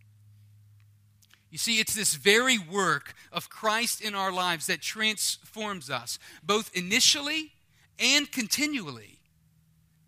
You 1.51 1.59
see, 1.59 1.79
it's 1.79 1.95
this 1.95 2.15
very 2.15 2.59
work 2.59 3.15
of 3.31 3.49
Christ 3.49 4.01
in 4.01 4.15
our 4.15 4.33
lives 4.33 4.67
that 4.67 4.81
transforms 4.81 5.89
us, 5.89 6.19
both 6.43 6.71
initially 6.77 7.53
and 7.99 8.31
continually. 8.31 9.21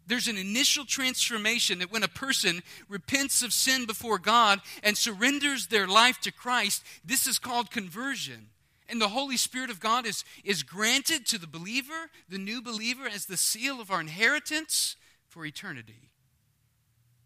There's 0.07 0.29
an 0.29 0.39
initial 0.39 0.85
transformation 0.85 1.81
that 1.81 1.91
when 1.91 2.05
a 2.05 2.09
person 2.09 2.63
repents 2.89 3.43
of 3.43 3.53
sin 3.53 3.87
before 3.87 4.19
God 4.19 4.61
and 4.83 4.97
surrenders 4.97 5.67
their 5.67 5.89
life 5.89 6.21
to 6.21 6.33
Christ, 6.33 6.85
this 7.05 7.27
is 7.27 7.39
called 7.39 7.71
conversion. 7.71 8.49
And 8.89 9.01
the 9.01 9.09
Holy 9.09 9.37
Spirit 9.37 9.71
of 9.71 9.81
God 9.81 10.07
is, 10.07 10.25
is 10.45 10.63
granted 10.63 11.27
to 11.27 11.39
the 11.39 11.47
believer, 11.49 12.11
the 12.29 12.39
new 12.39 12.63
believer, 12.63 13.09
as 13.13 13.27
the 13.27 13.37
seal 13.37 13.81
of 13.81 13.91
our 13.91 14.01
inheritance 14.01 14.95
for 15.29 15.45
eternity. 15.45 16.11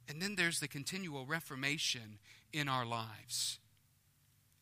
And 0.08 0.22
then 0.22 0.36
there's 0.36 0.60
the 0.60 0.68
continual 0.68 1.26
reformation 1.26 2.18
in 2.52 2.68
our 2.68 2.86
lives. 2.86 3.58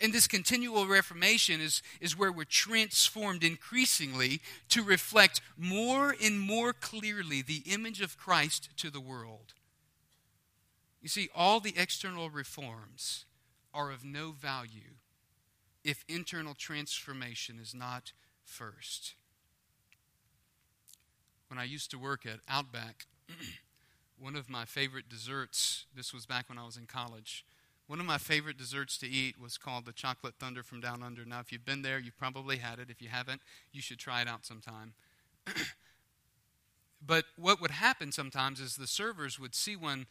And 0.01 0.13
this 0.13 0.29
continual 0.29 0.87
reformation 0.87 1.61
is, 1.61 1.83
is 2.01 2.17
where 2.17 2.31
we're 2.31 2.45
transformed 2.45 3.43
increasingly 3.43 4.41
to 4.69 4.85
reflect 4.85 5.41
more 5.57 6.15
and 6.23 6.39
more 6.39 6.73
clearly 6.73 7.43
the 7.43 7.65
image 7.67 8.01
of 8.01 8.17
Christ 8.17 8.69
to 8.77 8.91
the 8.91 9.01
world. 9.01 9.55
You 11.03 11.09
see, 11.09 11.29
all 11.35 11.59
the 11.59 11.75
external 11.77 12.31
reforms 12.31 13.25
are 13.75 13.91
of 13.91 14.05
no 14.05 14.31
value 14.31 14.95
if 15.85 16.05
internal 16.09 16.55
transformation 16.55 17.59
is 17.61 17.75
not 17.75 18.13
first. 18.45 19.15
When 21.49 21.59
I 21.59 21.65
used 21.65 21.91
to 21.93 21.99
work 21.99 22.27
at 22.27 22.41
Outback, 22.49 23.07
one 24.19 24.37
of 24.37 24.51
my 24.51 24.65
favorite 24.65 25.09
desserts, 25.09 25.87
this 25.95 26.13
was 26.13 26.27
back 26.27 26.49
when 26.49 26.59
I 26.59 26.67
was 26.67 26.77
in 26.77 26.87
college, 26.87 27.45
one 27.89 28.01
of 28.01 28.07
my 28.07 28.19
favorite 28.19 28.59
desserts 28.59 28.99
to 28.99 29.09
eat 29.09 29.41
was 29.41 29.57
called 29.57 29.87
the 29.87 29.93
Chocolate 29.93 30.35
Thunder 30.39 30.63
from 30.63 30.81
Down 30.81 31.03
Under. 31.03 31.25
Now, 31.25 31.41
if 31.41 31.51
you've 31.51 31.65
been 31.65 31.81
there, 31.81 31.99
you've 31.99 32.19
probably 32.19 32.59
had 32.59 32.79
it. 32.79 32.91
If 32.91 33.01
you 33.01 33.09
haven't, 33.09 33.41
you 33.73 33.81
should 33.81 33.99
try 33.99 34.21
it 34.21 34.29
out 34.29 34.45
sometime. 34.45 34.93
but 37.07 37.25
what 37.37 37.63
would 37.63 37.71
happen 37.71 38.13
sometimes 38.13 38.61
is 38.61 38.77
the 38.77 38.87
servers 38.87 39.41
would 39.41 39.55
see 39.55 39.75
one, 39.75 40.07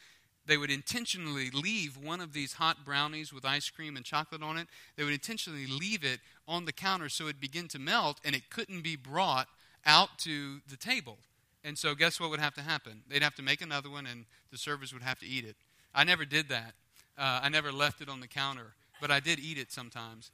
they 0.47 0.57
would 0.57 0.71
intentionally 0.71 1.51
leave 1.51 1.97
one 1.97 2.19
of 2.19 2.33
these 2.33 2.53
hot 2.53 2.83
brownies 2.83 3.31
with 3.31 3.45
ice 3.45 3.69
cream 3.69 3.95
and 3.95 4.03
chocolate 4.03 4.41
on 4.41 4.57
it. 4.57 4.67
They 4.95 5.03
would 5.03 5.13
intentionally 5.13 5.67
leave 5.67 6.03
it 6.03 6.19
on 6.47 6.65
the 6.65 6.73
counter 6.73 7.09
so 7.09 7.25
it'd 7.25 7.39
begin 7.39 7.67
to 7.69 7.79
melt 7.79 8.19
and 8.25 8.35
it 8.35 8.49
couldn't 8.49 8.81
be 8.81 8.95
brought 8.95 9.47
out 9.85 10.17
to 10.19 10.61
the 10.67 10.77
table. 10.77 11.19
And 11.63 11.77
so, 11.77 11.93
guess 11.93 12.19
what 12.19 12.31
would 12.31 12.39
have 12.39 12.53
to 12.55 12.61
happen? 12.61 13.03
They'd 13.07 13.21
have 13.21 13.35
to 13.35 13.41
make 13.43 13.61
another 13.61 13.89
one, 13.89 14.05
and 14.05 14.25
the 14.51 14.57
servers 14.57 14.93
would 14.93 15.03
have 15.03 15.19
to 15.19 15.25
eat 15.25 15.43
it. 15.43 15.57
I 15.93 16.05
never 16.05 16.23
did 16.23 16.47
that. 16.49 16.73
Uh, 17.17 17.41
I 17.43 17.49
never 17.49 17.71
left 17.71 18.01
it 18.01 18.09
on 18.09 18.19
the 18.19 18.27
counter, 18.27 18.73
but 19.01 19.09
I 19.09 19.19
did 19.19 19.39
eat 19.39 19.57
it 19.57 19.71
sometimes. 19.71 20.31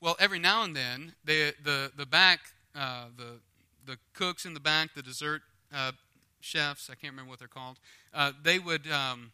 Well, 0.00 0.16
every 0.20 0.38
now 0.38 0.62
and 0.62 0.76
then, 0.76 1.14
they, 1.24 1.52
the, 1.64 1.90
the 1.96 2.06
back, 2.06 2.40
uh, 2.74 3.06
the, 3.16 3.40
the 3.84 3.98
cooks 4.14 4.44
in 4.44 4.54
the 4.54 4.60
back, 4.60 4.94
the 4.94 5.02
dessert 5.02 5.42
uh, 5.74 5.92
chefs, 6.40 6.88
I 6.90 6.94
can't 6.94 7.12
remember 7.12 7.30
what 7.30 7.38
they're 7.38 7.48
called, 7.48 7.78
uh, 8.14 8.32
they 8.42 8.58
would, 8.58 8.88
um, 8.90 9.32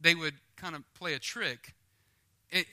they 0.00 0.14
would 0.14 0.34
kind 0.56 0.74
of 0.74 0.82
play 0.94 1.14
a 1.14 1.18
trick. 1.18 1.74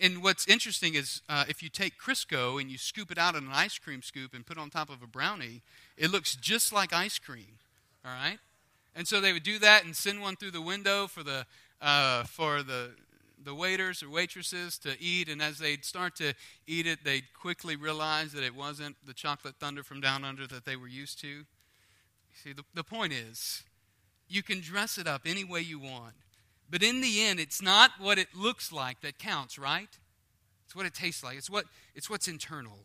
And, 0.02 0.24
what's 0.24 0.48
interesting 0.48 0.96
is 0.96 1.22
uh, 1.30 1.46
if 1.48 1.62
you 1.62 1.70
take 1.70 2.00
Crisco 2.00 2.60
and 2.60 2.72
you 2.72 2.80
scoop 2.80 3.12
it 3.12 3.20
out 3.20 3.36
in 3.36 3.44
an 3.44 3.52
ice 3.54 3.78
cream 3.78 4.02
scoop 4.02 4.34
and 4.34 4.44
put 4.44 4.58
it 4.58 4.60
on 4.60 4.72
top 4.72 4.90
of 4.90 5.04
a 5.04 5.08
brownie, 5.08 5.62
it 5.96 6.10
looks 6.10 6.36
just 6.36 6.74
like 6.74 6.92
ice 6.92 7.20
cream. 7.20 7.60
All 8.04 8.12
right? 8.12 8.40
And 8.96 9.08
so 9.08 9.22
they 9.22 9.34
would 9.34 9.44
do 9.44 9.60
that 9.60 9.86
and 9.86 9.96
send 9.96 10.20
one 10.20 10.36
through 10.36 10.50
the 10.50 10.62
window 10.62 11.06
for 11.06 11.22
the 11.22 11.46
uh, 11.82 12.24
for 12.24 12.63
the 12.63 12.92
the 13.44 13.54
waiters 13.54 14.04
or 14.04 14.10
waitresses 14.10 14.78
to 14.80 14.99
eat, 14.99 15.30
and 15.30 15.41
as 15.41 15.60
they'd 15.60 15.86
start 15.86 16.16
to 16.18 16.34
eat 16.66 16.86
it, 16.86 17.04
they'd 17.06 17.34
quickly 17.39 17.76
realize 17.76 18.34
that 18.34 18.43
it 18.43 18.54
wasn't 18.54 18.95
the 19.06 19.14
chocolate 19.14 19.56
thunder 19.60 19.84
from 19.84 20.01
down 20.01 20.26
under 20.26 20.45
that 20.47 20.66
they 20.66 20.76
were 20.76 20.88
used 20.88 21.22
to. 21.22 21.43
See, 22.43 22.51
the, 22.51 22.64
the 22.74 22.84
point 22.84 23.14
is, 23.14 23.64
you 24.28 24.43
can 24.43 24.60
dress 24.60 24.97
it 24.97 25.08
up 25.08 25.22
any 25.26 25.45
way 25.45 25.62
you 25.62 25.80
want, 25.80 26.16
but 26.70 26.84
in 26.84 26.99
the 26.99 27.24
end, 27.24 27.39
it's 27.39 27.62
not 27.62 27.91
what 27.99 28.18
it 28.18 28.30
looks 28.36 28.72
like 28.72 28.99
that 29.01 29.18
counts, 29.18 29.58
right? 29.58 29.97
It's 30.66 30.76
what 30.76 30.86
it 30.86 30.93
tastes 30.93 31.24
like. 31.24 31.38
It's 31.38 31.49
what 31.49 31.66
it's 31.95 32.10
what's 32.10 32.28
internal. 32.28 32.80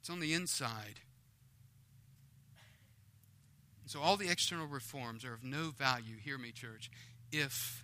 It's 0.00 0.08
on 0.08 0.20
the 0.20 0.32
inside. 0.32 1.00
So 3.84 4.00
all 4.00 4.16
the 4.16 4.30
external 4.30 4.66
reforms 4.66 5.24
are 5.24 5.32
of 5.32 5.42
no 5.42 5.70
value, 5.70 6.16
hear 6.22 6.38
me, 6.38 6.52
church, 6.52 6.90
if 7.32 7.82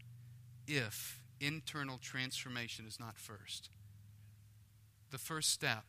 if 0.66 1.20
internal 1.40 1.98
transformation 1.98 2.86
is 2.86 2.98
not 2.98 3.18
first. 3.18 3.70
The 5.10 5.18
first 5.18 5.50
step 5.50 5.84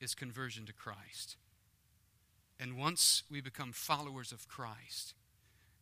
is 0.00 0.14
conversion 0.14 0.66
to 0.66 0.72
Christ. 0.72 1.36
And 2.60 2.76
once 2.76 3.24
we 3.30 3.40
become 3.40 3.72
followers 3.72 4.30
of 4.30 4.48
Christ, 4.48 5.14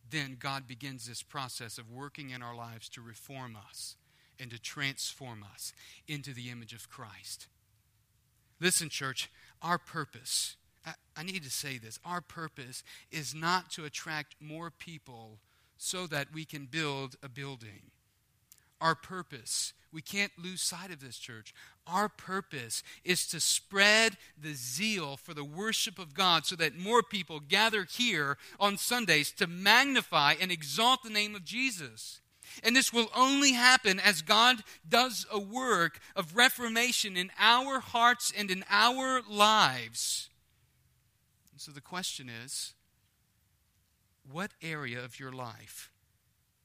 then 0.09 0.37
God 0.39 0.67
begins 0.67 1.07
this 1.07 1.23
process 1.23 1.77
of 1.77 1.91
working 1.91 2.29
in 2.31 2.41
our 2.41 2.55
lives 2.55 2.89
to 2.89 3.01
reform 3.01 3.57
us 3.67 3.95
and 4.39 4.49
to 4.51 4.59
transform 4.59 5.45
us 5.53 5.73
into 6.07 6.33
the 6.33 6.49
image 6.49 6.73
of 6.73 6.89
Christ. 6.89 7.47
Listen, 8.59 8.89
church, 8.89 9.29
our 9.61 9.77
purpose, 9.77 10.55
I, 10.85 10.93
I, 11.15 11.23
need 11.23 11.43
to 11.43 11.51
say 11.51 11.77
this, 11.77 11.99
our 12.05 12.21
purpose 12.21 12.83
is 13.11 13.35
not 13.35 13.71
to 13.71 13.85
attract 13.85 14.35
more 14.39 14.71
people 14.71 15.39
so 15.77 16.07
that 16.07 16.33
we 16.33 16.45
can 16.45 16.65
build 16.65 17.15
a 17.21 17.29
building. 17.29 17.91
Our 18.81 18.95
purpose, 18.95 19.73
we 19.91 20.01
can't 20.01 20.31
lose 20.37 20.61
sight 20.61 20.91
of 20.91 20.99
this, 20.99 21.17
church. 21.17 21.53
Our 21.87 22.09
purpose 22.09 22.83
is 23.03 23.27
to 23.27 23.39
spread 23.39 24.17
the 24.37 24.53
zeal 24.53 25.17
for 25.17 25.33
the 25.33 25.43
worship 25.43 25.99
of 25.99 26.13
God 26.13 26.45
so 26.45 26.55
that 26.57 26.77
more 26.77 27.03
people 27.03 27.39
gather 27.39 27.85
here 27.85 28.37
on 28.59 28.77
Sundays 28.77 29.31
to 29.33 29.47
magnify 29.47 30.35
and 30.39 30.51
exalt 30.51 31.03
the 31.03 31.09
name 31.09 31.35
of 31.35 31.45
Jesus. 31.45 32.21
And 32.61 32.75
this 32.75 32.91
will 32.93 33.07
only 33.15 33.53
happen 33.53 33.99
as 33.99 34.21
God 34.21 34.57
does 34.87 35.25
a 35.31 35.39
work 35.39 35.99
of 36.15 36.35
reformation 36.35 37.17
in 37.17 37.31
our 37.39 37.79
hearts 37.79 38.31
and 38.37 38.51
in 38.51 38.63
our 38.69 39.21
lives. 39.29 40.29
And 41.51 41.61
so 41.61 41.71
the 41.71 41.81
question 41.81 42.29
is 42.29 42.73
what 44.31 44.51
area 44.61 45.03
of 45.03 45.19
your 45.19 45.31
life 45.31 45.91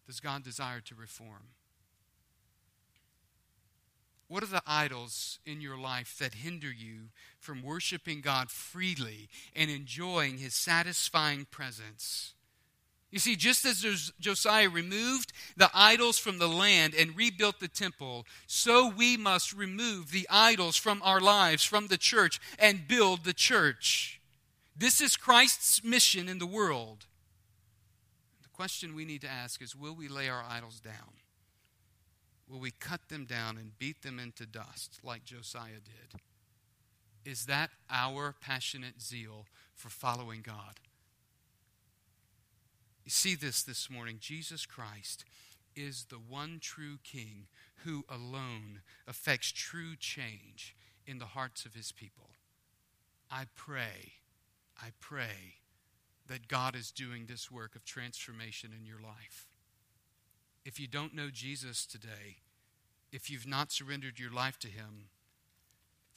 does 0.07 0.21
God 0.21 0.43
desire 0.43 0.81
to 0.81 0.95
reform? 0.95 1.49
What 4.29 4.43
are 4.43 4.47
the 4.47 4.63
idols 4.67 5.39
in 5.47 5.61
your 5.63 5.79
life 5.79 6.17
that 6.19 6.35
hinder 6.35 6.71
you 6.71 7.09
from 7.41 7.63
worshiping 7.63 8.21
God 8.21 8.51
freely 8.51 9.29
and 9.57 9.71
enjoying 9.71 10.37
His 10.37 10.55
satisfying 10.55 11.47
presence? 11.51 12.35
You 13.11 13.19
see, 13.19 13.37
just 13.37 13.65
as 13.65 14.13
Josiah 14.21 14.69
removed 14.69 15.33
the 15.57 15.71
idols 15.73 16.19
from 16.19 16.39
the 16.39 16.49
land 16.49 16.95
and 16.95 17.17
rebuilt 17.17 17.59
the 17.59 17.69
temple, 17.69 18.27
so 18.47 18.93
we 18.95 19.17
must 19.17 19.55
remove 19.55 20.11
the 20.11 20.29
idols 20.29 20.77
from 20.77 21.01
our 21.03 21.21
lives, 21.21 21.65
from 21.65 21.87
the 21.87 21.97
church, 21.97 22.39
and 22.59 22.87
build 22.87 23.25
the 23.25 23.33
church. 23.33 24.21
This 24.77 25.01
is 25.01 25.17
Christ's 25.17 25.83
mission 25.83 26.29
in 26.29 26.39
the 26.39 26.47
world. 26.47 27.07
Question 28.59 28.97
we 28.97 29.05
need 29.05 29.21
to 29.21 29.31
ask 29.31 29.63
is 29.63 29.77
will 29.77 29.95
we 29.95 30.09
lay 30.09 30.29
our 30.29 30.43
idols 30.43 30.81
down? 30.81 31.15
Will 32.49 32.59
we 32.59 32.73
cut 32.73 33.09
them 33.09 33.25
down 33.25 33.57
and 33.57 33.79
beat 33.79 34.03
them 34.03 34.19
into 34.19 34.47
dust 34.47 34.99
like 35.05 35.23
Josiah 35.23 35.79
did? 35.85 36.21
Is 37.25 37.47
that 37.47 37.71
our 37.89 38.35
passionate 38.41 39.01
zeal 39.01 39.47
for 39.77 39.91
following 39.91 40.43
God? 40.43 40.81
You 43.05 43.13
see 43.13 43.37
this 43.37 43.63
this 43.63 43.89
morning. 43.89 44.17
Jesus 44.19 44.67
Christ 44.67 45.25
is 45.77 46.07
the 46.11 46.17
one 46.17 46.59
true 46.61 46.99
King 47.05 47.47
who 47.85 48.05
alone 48.09 48.81
affects 49.07 49.53
true 49.53 49.95
change 49.95 50.75
in 51.07 51.21
the 51.21 51.27
hearts 51.27 51.65
of 51.65 51.77
his 51.77 51.93
people. 51.93 52.31
I 53.31 53.45
pray, 53.55 54.15
I 54.77 54.89
pray 54.99 55.58
that 56.29 56.49
God 56.49 56.77
is 56.77 56.91
doing 56.91 57.27
this 57.27 57.51
work 57.51 57.75
of 57.75 57.85
transformation 57.85 58.71
in 58.79 58.87
your 58.87 59.01
life. 59.01 59.47
If 60.65 60.79
you 60.79 60.87
don't 60.87 61.15
know 61.15 61.31
Jesus 61.33 61.87
today, 61.87 62.37
if 63.11 63.31
you've 63.31 63.47
not 63.47 63.73
surrendered 63.73 64.19
your 64.19 64.31
life 64.31 64.59
to 64.61 64.69
him, 64.69 65.09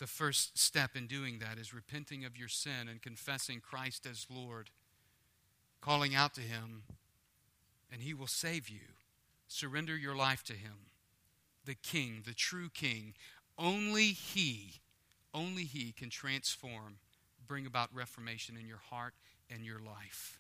the 0.02 0.08
first 0.08 0.58
step 0.58 0.96
in 0.96 1.06
doing 1.06 1.40
that 1.40 1.60
is 1.60 1.74
repenting 1.74 2.26
of 2.26 2.36
your 2.36 2.48
sin 2.48 2.88
and 2.90 3.02
confessing 3.02 3.62
Christ 3.62 4.08
as 4.10 4.26
Lord 4.30 4.72
calling 5.82 6.16
out 6.16 6.34
to 6.36 6.42
Him, 6.42 6.84
and 7.92 8.02
He 8.02 8.14
will 8.14 8.28
save 8.28 8.70
you. 8.70 8.80
Surrender 9.48 9.98
your 9.98 10.16
life 10.16 10.44
to 10.46 10.54
Him, 10.54 10.88
the 11.66 11.76
King, 11.76 12.24
the 12.26 12.34
true 12.34 12.70
King. 12.74 13.14
Only 13.58 14.08
He, 14.08 14.82
only 15.34 15.66
He 15.66 15.92
can 15.92 16.10
transform, 16.10 16.98
bring 17.46 17.66
about 17.66 17.94
reformation 17.94 18.56
in 18.58 18.68
your 18.68 18.82
heart 18.90 19.14
and 19.54 19.66
your 19.66 19.80
life. 19.80 20.40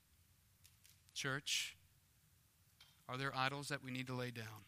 Church, 1.13 1.75
are 3.09 3.17
there 3.17 3.35
idols 3.35 3.67
that 3.67 3.83
we 3.83 3.91
need 3.91 4.07
to 4.07 4.15
lay 4.15 4.31
down? 4.31 4.65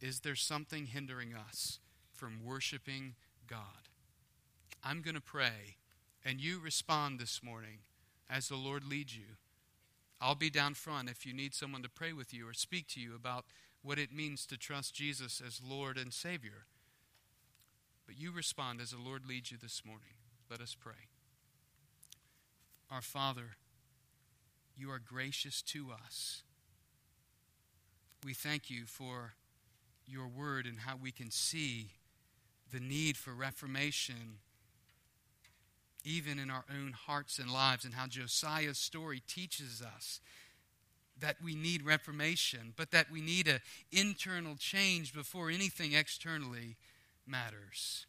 Is 0.00 0.20
there 0.20 0.34
something 0.34 0.86
hindering 0.86 1.34
us 1.34 1.78
from 2.12 2.44
worshiping 2.44 3.14
God? 3.46 3.88
I'm 4.84 5.00
going 5.00 5.14
to 5.14 5.20
pray, 5.20 5.76
and 6.24 6.40
you 6.40 6.60
respond 6.60 7.18
this 7.18 7.42
morning 7.42 7.78
as 8.28 8.48
the 8.48 8.56
Lord 8.56 8.84
leads 8.84 9.16
you. 9.16 9.36
I'll 10.20 10.34
be 10.34 10.50
down 10.50 10.74
front 10.74 11.08
if 11.08 11.24
you 11.24 11.32
need 11.32 11.54
someone 11.54 11.82
to 11.82 11.88
pray 11.88 12.12
with 12.12 12.34
you 12.34 12.48
or 12.48 12.54
speak 12.54 12.88
to 12.88 13.00
you 13.00 13.14
about 13.14 13.44
what 13.82 13.98
it 13.98 14.12
means 14.12 14.46
to 14.46 14.56
trust 14.56 14.94
Jesus 14.94 15.42
as 15.44 15.60
Lord 15.64 15.96
and 15.96 16.12
Savior. 16.12 16.66
But 18.06 18.18
you 18.18 18.32
respond 18.32 18.80
as 18.80 18.90
the 18.90 18.98
Lord 18.98 19.26
leads 19.26 19.50
you 19.50 19.58
this 19.60 19.82
morning. 19.84 20.14
Let 20.50 20.60
us 20.60 20.76
pray. 20.78 21.15
Our 22.90 23.02
Father, 23.02 23.56
you 24.76 24.90
are 24.90 25.00
gracious 25.00 25.60
to 25.62 25.88
us. 25.90 26.42
We 28.24 28.32
thank 28.32 28.70
you 28.70 28.84
for 28.86 29.34
your 30.06 30.28
word 30.28 30.66
and 30.66 30.80
how 30.80 30.96
we 30.96 31.10
can 31.10 31.30
see 31.30 31.90
the 32.72 32.80
need 32.80 33.16
for 33.16 33.32
reformation 33.32 34.38
even 36.04 36.38
in 36.38 36.50
our 36.50 36.64
own 36.72 36.92
hearts 36.92 37.40
and 37.40 37.50
lives, 37.50 37.84
and 37.84 37.94
how 37.94 38.06
Josiah's 38.06 38.78
story 38.78 39.20
teaches 39.26 39.82
us 39.82 40.20
that 41.18 41.36
we 41.42 41.56
need 41.56 41.82
reformation, 41.82 42.72
but 42.76 42.92
that 42.92 43.10
we 43.10 43.20
need 43.20 43.48
an 43.48 43.58
internal 43.90 44.54
change 44.54 45.12
before 45.12 45.50
anything 45.50 45.94
externally 45.94 46.76
matters. 47.26 48.06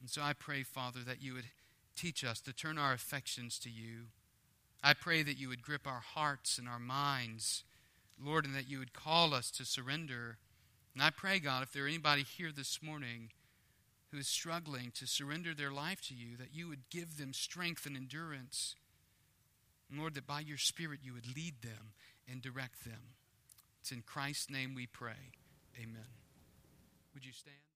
And 0.00 0.08
so 0.08 0.22
I 0.22 0.32
pray, 0.32 0.62
Father, 0.62 1.00
that 1.06 1.20
you 1.20 1.34
would 1.34 1.46
teach 1.98 2.24
us 2.24 2.40
to 2.42 2.52
turn 2.52 2.78
our 2.78 2.92
affections 2.92 3.58
to 3.60 3.70
you. 3.70 4.06
I 4.82 4.94
pray 4.94 5.22
that 5.22 5.38
you 5.38 5.48
would 5.48 5.62
grip 5.62 5.86
our 5.86 6.02
hearts 6.14 6.58
and 6.58 6.68
our 6.68 6.78
minds, 6.78 7.64
Lord, 8.22 8.44
and 8.44 8.54
that 8.54 8.70
you 8.70 8.78
would 8.78 8.92
call 8.92 9.34
us 9.34 9.50
to 9.52 9.64
surrender. 9.64 10.38
And 10.94 11.02
I 11.02 11.10
pray, 11.10 11.40
God, 11.40 11.62
if 11.62 11.72
there 11.72 11.84
are 11.84 11.88
anybody 11.88 12.22
here 12.22 12.52
this 12.54 12.80
morning 12.82 13.30
who 14.10 14.18
is 14.18 14.28
struggling 14.28 14.92
to 14.94 15.06
surrender 15.06 15.54
their 15.54 15.72
life 15.72 16.00
to 16.08 16.14
you, 16.14 16.36
that 16.36 16.54
you 16.54 16.68
would 16.68 16.88
give 16.90 17.18
them 17.18 17.32
strength 17.32 17.84
and 17.84 17.96
endurance. 17.96 18.76
And 19.90 19.98
Lord, 19.98 20.14
that 20.14 20.26
by 20.26 20.40
your 20.40 20.58
Spirit 20.58 21.00
you 21.02 21.12
would 21.14 21.36
lead 21.36 21.62
them 21.62 21.92
and 22.30 22.40
direct 22.40 22.84
them. 22.84 23.14
It's 23.80 23.90
in 23.90 24.02
Christ's 24.02 24.50
name 24.50 24.74
we 24.74 24.86
pray. 24.86 25.32
Amen. 25.76 26.08
Would 27.14 27.24
you 27.24 27.32
stand? 27.32 27.67